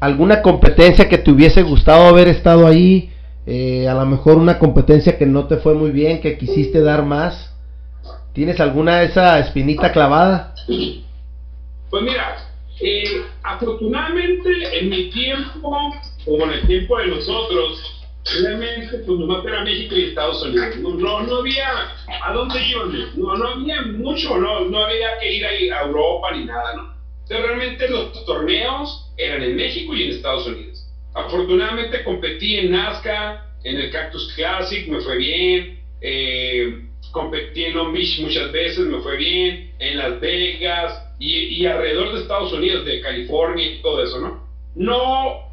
[0.00, 3.12] alguna competencia que te hubiese gustado haber estado ahí?
[3.46, 7.04] Eh, a lo mejor una competencia que no te fue muy bien, que quisiste dar
[7.04, 7.54] más.
[8.32, 10.54] ¿Tienes alguna de esa espinita clavada?
[10.66, 12.36] Pues mira,
[12.80, 15.92] eh, afortunadamente en mi tiempo,
[16.26, 17.99] o en el tiempo de nosotros,
[18.42, 20.76] realmente pues nomás era México y Estados Unidos.
[20.76, 21.66] No, no, había
[22.22, 26.44] a dónde iban, no, no había mucho, no, no había que ir a, Europa ni
[26.44, 26.94] nada, ¿no?
[27.22, 30.86] Entonces realmente los torneos eran en México y en Estados Unidos.
[31.14, 35.80] Afortunadamente competí en Nazca, en el Cactus Classic, me fue bien.
[36.00, 39.72] Eh, competí en Long Beach muchas veces, me fue bien.
[39.78, 44.49] En Las Vegas, y, alrededor de Estados Unidos, de California y todo eso, ¿no?
[44.74, 45.48] No,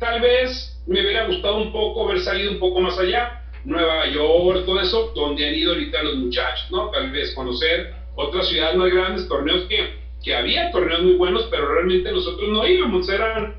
[0.00, 4.64] tal vez me hubiera gustado un poco haber salido un poco más allá, Nueva York,
[4.64, 6.90] todo eso, donde han ido ahorita los muchachos, ¿no?
[6.90, 11.68] Tal vez conocer otras ciudades más grandes, torneos que, que había torneos muy buenos, pero
[11.68, 13.54] realmente nosotros no íbamos, eran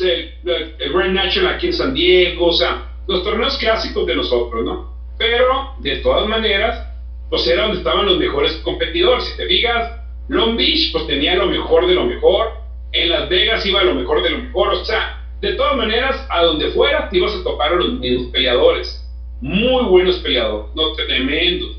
[0.00, 4.64] el, el Grand National aquí en San Diego, o sea, los torneos clásicos de nosotros,
[4.64, 4.92] ¿no?
[5.18, 6.88] Pero, de todas maneras,
[7.28, 11.46] pues era donde estaban los mejores competidores, si te digas, Long Beach pues tenía lo
[11.46, 12.61] mejor de lo mejor,
[12.92, 16.42] en Las Vegas iba lo mejor de lo mejor, o sea, de todas maneras, a
[16.42, 19.04] donde fuera te ibas a topar a los mismos peleadores,
[19.40, 21.78] muy buenos peleadores, no tremendos.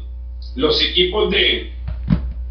[0.55, 1.71] Los equipos de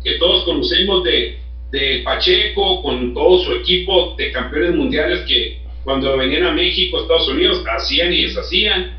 [0.03, 1.39] que todos conocemos de,
[1.71, 7.29] de Pacheco, con todo su equipo de campeones mundiales que cuando venían a México, Estados
[7.29, 8.99] Unidos, hacían y deshacían,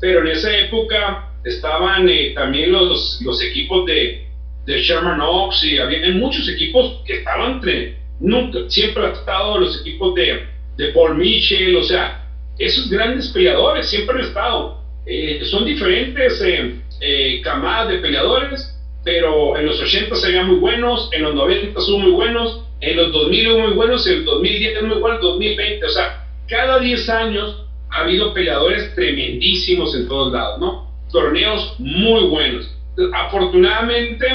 [0.00, 4.26] pero en esa época estaban eh, también los, los equipos de,
[4.66, 9.80] de Sherman Oaks y había muchos equipos que estaban entre, nunca, siempre han estado los
[9.80, 10.46] equipos de,
[10.76, 12.24] de Paul Mitchell, o sea,
[12.58, 14.82] esos grandes peleadores siempre han estado.
[15.06, 20.56] Eh, son diferentes eh, eh, camadas de peleadores, pero en los 80 se veían muy
[20.56, 24.24] buenos, en los 90 son muy buenos, en los 2000 hubo muy buenos, en el
[24.24, 29.94] 2010 es muy bueno, el 2020, o sea, cada 10 años ha habido peleadores tremendísimos
[29.94, 30.90] en todos lados, ¿no?
[31.12, 32.70] Torneos muy buenos.
[33.12, 34.26] Afortunadamente,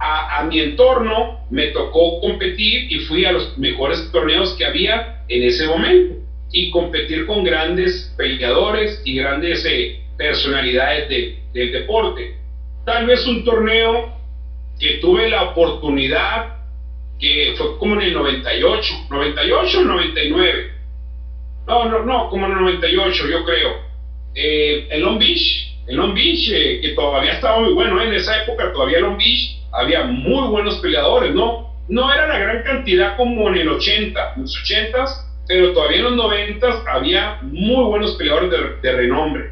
[0.00, 5.42] a, mi entorno me tocó competir y fui a los mejores torneos que había en
[5.42, 6.14] ese momento
[6.52, 11.08] y competir con grandes peleadores y grandes eh, personalidades
[11.52, 12.34] del deporte.
[12.84, 14.14] Tal vez un torneo
[14.78, 16.56] que tuve la oportunidad,
[17.18, 20.72] que fue como en el 98, 98 o 99.
[21.66, 23.88] No, no, no, como en el 98 yo creo.
[24.34, 28.42] Eh, en Long Beach, en Long Beach, eh, que todavía estaba muy bueno, en esa
[28.42, 31.68] época todavía Long Beach había muy buenos peleadores, ¿no?
[31.88, 36.04] No era la gran cantidad como en el 80, en los 80 pero todavía en
[36.04, 38.50] los 90 había muy buenos peleadores
[38.82, 39.50] de, renombre.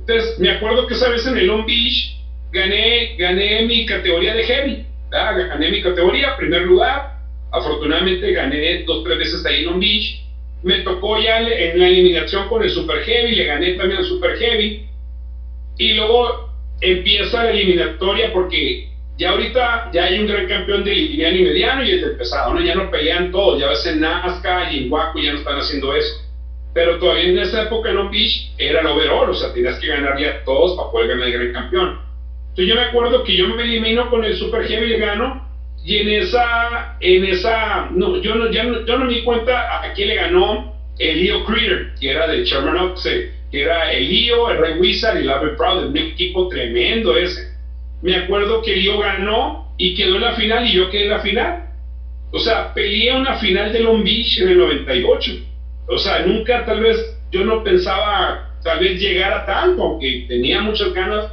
[0.00, 2.16] Entonces, me acuerdo que esa vez en el Long Beach
[2.50, 7.14] gané, gané mi categoría de heavy, gané mi categoría, primer lugar.
[7.52, 10.20] Afortunadamente gané dos, tres veces ahí en Long Beach.
[10.64, 14.36] Me tocó ya en la eliminación con el Super Heavy, le gané también al Super
[14.36, 14.88] Heavy.
[15.78, 21.36] Y luego empieza la eliminatoria porque ya ahorita ya hay un gran campeón de liviano
[21.36, 22.60] y mediano y es del pesado, ¿no?
[22.60, 25.92] Ya no pelean todos, ya ves en Nazca y en Waco ya no están haciendo
[25.94, 26.14] eso.
[26.72, 29.86] Pero todavía en esa época en Long Beach era el overall, o sea, tenías que
[29.86, 32.00] ganar ya todos para poder ganar el gran campeón.
[32.48, 35.44] Entonces yo me acuerdo que yo me elimino con el Super Heavy y gano,
[35.84, 39.84] y en esa, en esa, no, yo no, ya no, yo no me di cuenta
[39.84, 44.08] a quién le ganó el Leo Creeder, que era de Sherman Oaks, que era el
[44.08, 47.53] Leo, el Ray Wizard y el Albert Proud, un equipo tremendo ese.
[48.04, 51.20] Me acuerdo que Leo ganó y quedó en la final y yo quedé en la
[51.20, 51.62] final.
[52.32, 55.32] O sea, peleé una final de Long Beach en el 98.
[55.86, 56.98] O sea, nunca tal vez
[57.30, 61.24] yo no pensaba tal vez llegar a tanto, aunque tenía muchas ganas,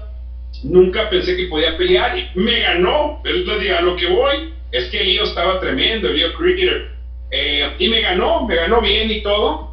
[0.63, 3.19] nunca pensé que podía pelear y me ganó.
[3.21, 4.41] Pero entonces a lo que voy
[4.71, 6.85] es que Leo estaba tremendo, Leo Cricketer.
[7.31, 9.67] Eh, y me ganó, me ganó bien y todo.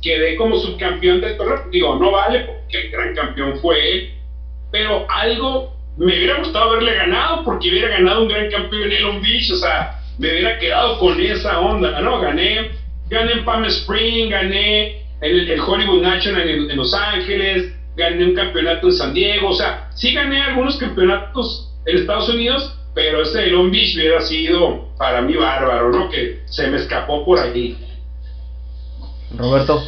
[0.00, 1.60] Quedé como subcampeón de torneo.
[1.70, 4.08] Digo, no vale porque el gran campeón fue él.
[4.70, 9.20] Pero algo me hubiera gustado haberle ganado porque hubiera ganado un gran campeón en Long
[9.20, 9.50] Beach.
[9.50, 12.00] O sea, me hubiera quedado con esa onda.
[12.00, 12.70] No, gané,
[13.08, 18.86] gané en Palm Spring, gané en el, Hollywood National en, Los Ángeles, gané un campeonato
[18.86, 19.48] en San Diego.
[19.48, 24.20] O sea, sí gané algunos campeonatos en Estados Unidos, pero ese de Long Beach hubiera
[24.20, 26.08] sido para mí bárbaro, ¿no?
[26.08, 27.76] Que se me escapó por ahí.
[29.36, 29.82] Roberto.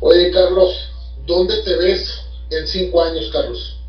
[0.00, 0.88] Oye, Carlos,
[1.26, 3.81] ¿dónde te ves en cinco años, Carlos?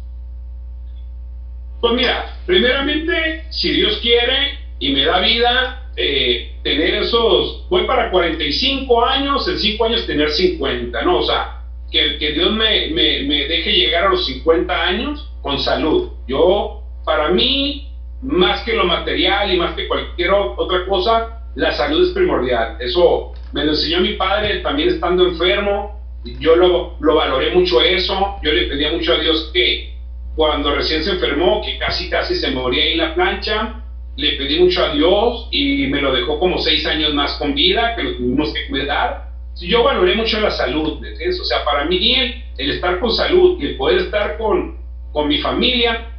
[1.84, 8.10] Pues mira, primeramente, si Dios quiere y me da vida, eh, tener esos, voy para
[8.10, 11.18] 45 años, en 5 años tener 50, ¿no?
[11.18, 11.62] O sea,
[11.92, 16.12] que, que Dios me, me, me, deje llegar a los 50 años con salud.
[16.26, 17.90] Yo, para mí,
[18.22, 22.78] más que lo material y más que cualquier otra cosa, la salud es primordial.
[22.80, 26.02] Eso me lo enseñó mi padre también estando enfermo.
[26.40, 28.38] Yo lo, lo valoré mucho eso.
[28.42, 29.93] Yo le pedía mucho a Dios que
[30.36, 33.84] cuando recién se enfermó, que casi casi se moría en la plancha,
[34.16, 37.96] le pedí mucho a Dios y me lo dejó como seis años más con vida,
[37.96, 39.30] que lo tuvimos que cuidar.
[39.62, 41.00] Yo valoré mucho la salud,
[41.42, 44.78] O sea, para mí el, estar con salud y el poder estar con,
[45.12, 46.10] con mi familia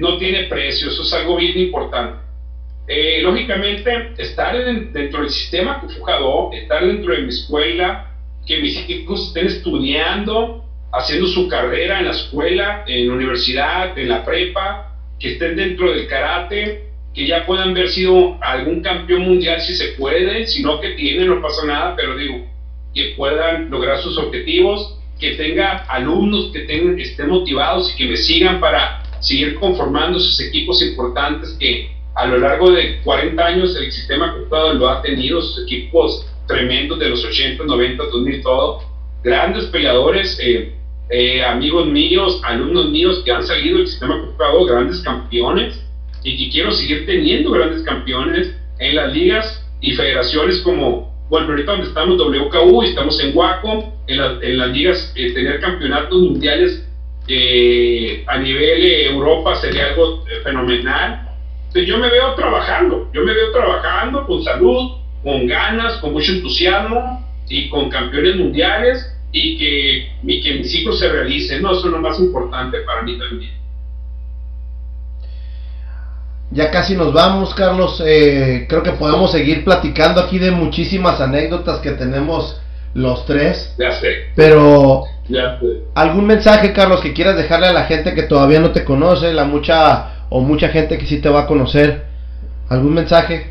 [0.00, 2.22] no tiene precio, eso es algo bien importante.
[2.88, 4.56] Eh, lógicamente, estar
[4.92, 8.10] dentro del sistema que estar dentro de mi escuela,
[8.46, 10.61] que mis hijos estén estudiando,
[10.92, 15.90] haciendo su carrera en la escuela, en la universidad, en la prepa, que estén dentro
[15.92, 20.80] del karate, que ya puedan haber sido algún campeón mundial si se puede, si no
[20.80, 22.46] que tienen, no pasa nada, pero digo,
[22.94, 28.16] que puedan lograr sus objetivos, que tenga alumnos que tengan, estén motivados y que me
[28.16, 33.90] sigan para seguir conformando sus equipos importantes que a lo largo de 40 años el
[33.92, 38.82] sistema computador lo ha tenido, sus equipos tremendos de los 80, 90, 2000, todo,
[39.22, 40.74] grandes peleadores, eh,
[41.10, 45.84] eh, amigos míos, alumnos míos que han salido del sistema computador, grandes campeones,
[46.24, 51.72] y que quiero seguir teniendo grandes campeones en las ligas y federaciones como, bueno, ahorita
[51.72, 56.86] donde estamos WKU, estamos en Wacom, en, las ligas, eh, tener campeonatos mundiales
[57.28, 61.28] eh, a nivel Europa sería algo fenomenal.
[61.68, 66.32] Entonces yo me veo trabajando, yo me veo trabajando con salud, con ganas, con mucho
[66.32, 71.72] entusiasmo y con campeones mundiales y que, que mis hijos se realicen, ¿no?
[71.72, 73.50] Eso es lo más importante para mí también.
[76.50, 78.02] Ya casi nos vamos, Carlos.
[78.04, 82.60] Eh, creo que podemos seguir platicando aquí de muchísimas anécdotas que tenemos
[82.92, 83.74] los tres.
[83.78, 84.26] Ya sé.
[84.36, 85.66] Pero, ya sé.
[85.94, 89.46] ¿algún mensaje, Carlos, que quieras dejarle a la gente que todavía no te conoce, la
[89.46, 92.04] mucha o mucha gente que sí te va a conocer?
[92.68, 93.50] ¿Algún mensaje?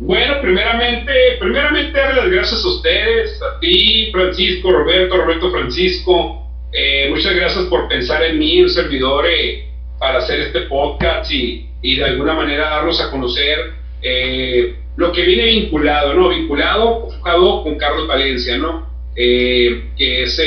[0.00, 6.48] Bueno, primeramente, primeramente darle las gracias a ustedes, a ti, Francisco, Roberto, Roberto Francisco.
[6.72, 9.66] Eh, muchas gracias por pensar en mí, un servidor, eh,
[9.98, 15.20] para hacer este podcast y, y, de alguna manera darnos a conocer eh, lo que
[15.20, 16.30] viene vinculado, ¿no?
[16.30, 18.88] Vinculado, enfocado con Carlos Valencia, ¿no?
[19.14, 20.40] que es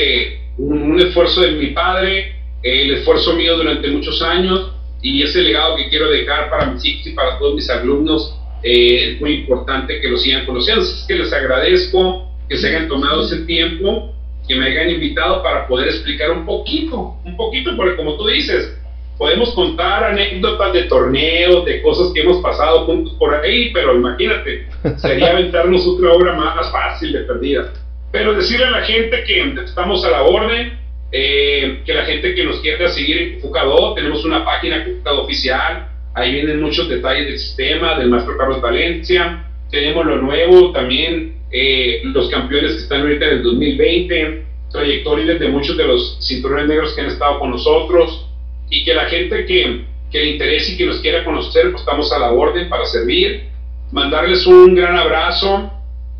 [0.57, 5.75] un, un, esfuerzo de mi padre, el esfuerzo mío durante muchos años y ese legado
[5.75, 9.99] que quiero dejar para mis hijos y para todos mis alumnos eh, es muy importante
[9.99, 10.83] que lo sigan conociendo.
[10.83, 14.13] Es que les agradezco que se hayan tomado ese tiempo,
[14.47, 18.77] que me hayan invitado para poder explicar un poquito, un poquito, porque como tú dices,
[19.17, 24.67] podemos contar anécdotas de torneos, de cosas que hemos pasado juntos por ahí, pero imagínate,
[24.97, 27.73] sería aventarnos otra obra más fácil de perdida.
[28.11, 30.77] Pero decirle a la gente que estamos a la orden,
[31.11, 35.89] eh, que la gente que nos quiera seguir en Fucado, tenemos una página Fucado oficial,
[36.15, 39.45] Ahí vienen muchos detalles del sistema, del maestro Carlos Valencia.
[39.71, 45.47] Tenemos lo nuevo, también eh, los campeones que están ahorita en el 2020, trayectorias de
[45.49, 48.27] muchos de los cinturones negros que han estado con nosotros
[48.69, 52.11] y que la gente que, que le interese y que nos quiera conocer, pues estamos
[52.13, 53.45] a la orden para servir.
[53.91, 55.71] Mandarles un gran abrazo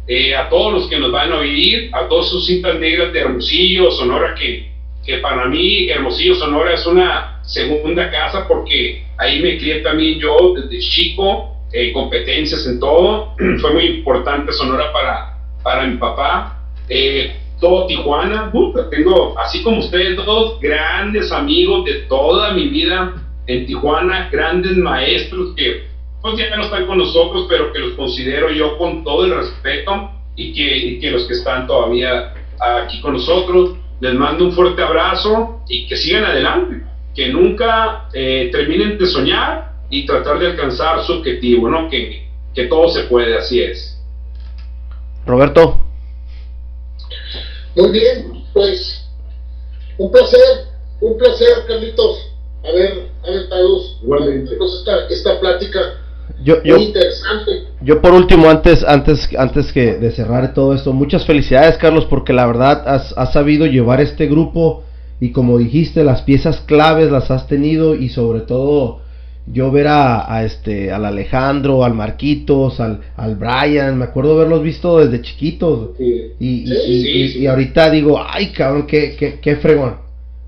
[0.08, 3.20] eh, a todos los que nos van a oír, a todos sus cintas negras de
[3.20, 4.72] Hermosillo, Sonora, que,
[5.06, 10.54] que para mí Hermosillo, Sonora es una segunda casa porque ahí me crié también yo
[10.56, 13.36] desde chico, eh, competencias en todo.
[13.62, 16.60] Fue muy importante Sonora para, para mi papá.
[16.90, 18.52] Eh, todo Tijuana,
[18.92, 23.14] tengo, así como ustedes dos, grandes amigos de toda mi vida
[23.48, 25.86] en Tijuana, grandes maestros que
[26.22, 30.12] pues ya no están con nosotros, pero que los considero yo con todo el respeto
[30.36, 35.62] y que, que los que están todavía aquí con nosotros, les mando un fuerte abrazo
[35.68, 36.84] y que sigan adelante,
[37.14, 41.90] que nunca eh, terminen de soñar y tratar de alcanzar su objetivo, ¿no?
[41.90, 44.00] Que, que todo se puede, así es.
[45.26, 45.80] Roberto.
[47.76, 49.10] Muy bien, pues
[49.98, 50.68] un placer,
[51.02, 52.32] un placer, Carlitos,
[52.64, 53.82] haber, haber estado
[54.80, 55.80] esta, esta plática
[56.44, 57.68] yo, yo, muy interesante.
[57.82, 62.34] Yo por último, antes, antes, antes que de cerrar todo esto, muchas felicidades, Carlos, porque
[62.34, 64.84] la verdad has, has sabido llevar este grupo
[65.24, 69.00] y como dijiste, las piezas claves las has tenido y sobre todo
[69.48, 75.00] yo ver a, este al Alejandro, al Marquitos, al, al Brian, me acuerdo haberlos visto
[75.00, 79.96] desde chiquitos y, y, ahorita digo, ay cabrón, qué, qué, qué fregón.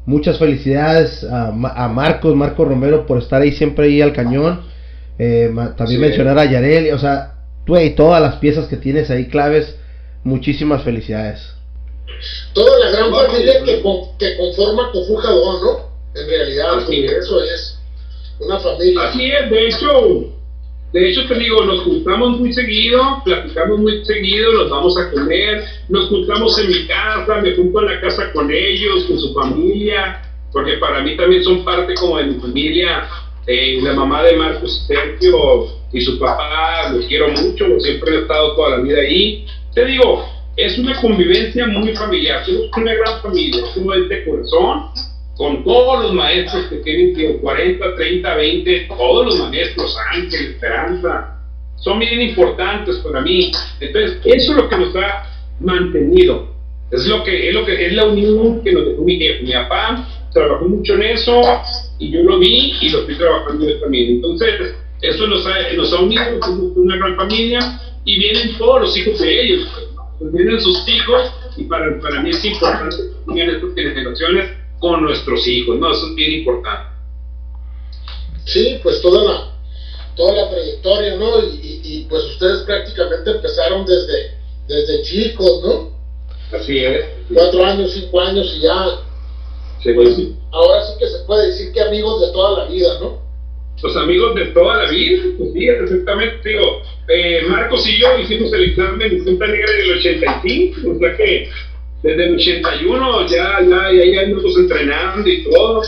[0.06, 4.60] Muchas felicidades a, a, Marcos, Marco Romero por estar ahí siempre ahí al cañón.
[5.18, 7.36] Eh, también mencionar a Yareli, o sea,
[7.66, 9.78] tú y todas las piezas que tienes ahí claves,
[10.26, 11.55] muchísimas felicidades.
[12.54, 13.82] Toda la gran familia que,
[14.20, 15.96] que conforma Cofujador, ¿no?
[16.16, 17.78] En realidad, eso es
[18.40, 19.02] una familia.
[19.04, 20.36] Así es, de hecho,
[20.94, 25.64] de hecho te digo, nos juntamos muy seguido, platicamos muy seguido, nos vamos a comer,
[25.90, 30.22] nos juntamos en mi casa, me junto en la casa con ellos, con su familia,
[30.54, 33.10] porque para mí también son parte como de mi familia.
[33.48, 38.56] Eh, la mamá de Marcos Sergio y su papá, los quiero mucho, siempre he estado
[38.56, 39.46] toda la vida ahí.
[39.74, 40.26] Te digo,
[40.58, 44.86] es una convivencia muy familiar, somos una gran familia, somos de corazón
[45.36, 51.36] con todos los maestros que tienen 40, 30, 20, todos los maestros, Ángel, Esperanza,
[51.76, 53.52] son bien importantes para mí.
[53.82, 55.24] Entonces, eso es lo que nos ha
[55.60, 56.56] mantenido.
[56.92, 60.08] Es lo que es, lo que, es la unión que nos dejó mi, mi papá,
[60.34, 61.42] trabajó mucho en eso
[62.00, 64.12] y yo lo vi y lo estoy trabajando yo también.
[64.12, 68.98] Entonces, eso nos ha, nos ha unido, somos una gran familia y vienen todos los
[68.98, 69.85] hijos de ellos.
[70.20, 75.48] Pues, vienen sus hijos y para, para mí es importante tengan estas generaciones con nuestros
[75.48, 75.92] hijos, ¿no?
[75.92, 76.90] Eso es bien importante.
[78.46, 79.54] Sí, pues toda la,
[80.16, 81.44] toda la trayectoria, ¿no?
[81.44, 84.38] Y, y, pues ustedes prácticamente empezaron desde,
[84.68, 85.96] desde chicos, ¿no?
[86.56, 87.06] Así es.
[87.34, 89.00] Cuatro años, cinco años y ya.
[89.82, 90.18] Sí, pues,
[90.52, 93.25] ahora sí que se puede decir que amigos de toda la vida, ¿no?
[93.84, 98.52] Los amigos de toda la vida, pues sí, exactamente, digo, eh, Marcos y yo hicimos
[98.54, 101.50] el examen en Punta Negra en el 85, o sea que
[102.02, 105.82] desde el 81 ya, ya, ya, ya estamos entrenando y todo.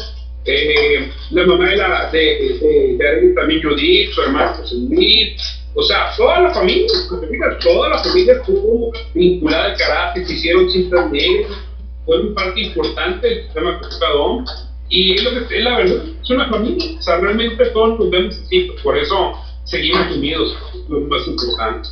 [0.46, 2.20] Eh, la mamá de la de,
[2.62, 5.36] de, de, también Judith, su hermano José Luis,
[5.76, 6.88] o sea, toda la familia,
[7.62, 11.52] toda la familia estuvo vinculada al karate, se hicieron cintas negras,
[12.06, 14.46] fue un parte importante del sistema Cocadón,
[14.90, 18.10] y es lo que es la verdad, es una familia, o sea, realmente todos nos
[18.10, 19.34] vemos así, por eso
[19.64, 20.56] seguimos unidos,
[20.88, 21.90] lo más importante.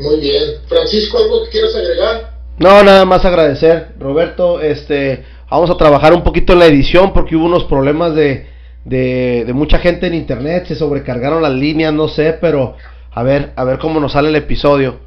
[0.00, 0.42] Muy bien.
[0.66, 2.40] Francisco, ¿algo que quieras agregar?
[2.58, 4.60] No, nada más agradecer, Roberto.
[4.60, 8.46] Este, vamos a trabajar un poquito en la edición porque hubo unos problemas de,
[8.84, 12.76] de, mucha gente en internet, se sobrecargaron las líneas, no sé, pero
[13.12, 15.00] a ver, a ver cómo nos sale el episodio.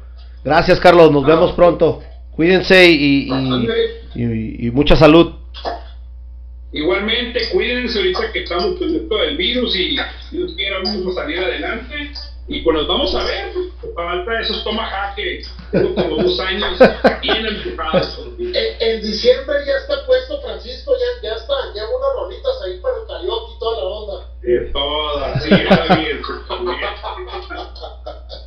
[0.44, 2.02] Gracias, Carlos, nos vemos pronto.
[2.32, 3.28] Cuídense y,
[4.14, 5.34] y, y, mucha salud.
[6.74, 9.96] Igualmente, cuídense ahorita que estamos con esto del virus y
[10.32, 12.10] Dios quiera vamos a salir adelante.
[12.48, 13.52] Y pues nos vamos a ver,
[13.94, 16.76] falta esos tomahawk que tengo como dos años
[17.22, 18.18] bien empujados.
[18.38, 22.96] En, en diciembre ya está puesto, Francisco, ya, ya está, lleva unas rolitas ahí para
[22.96, 24.26] el karaoke y toda la onda.
[24.42, 26.22] De todas, sí, bien.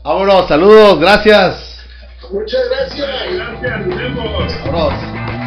[0.04, 1.86] Vámonos, saludos, gracias.
[2.30, 3.08] Muchas gracias.
[3.34, 4.54] Gracias, nos vemos.
[4.66, 5.47] Vámonos.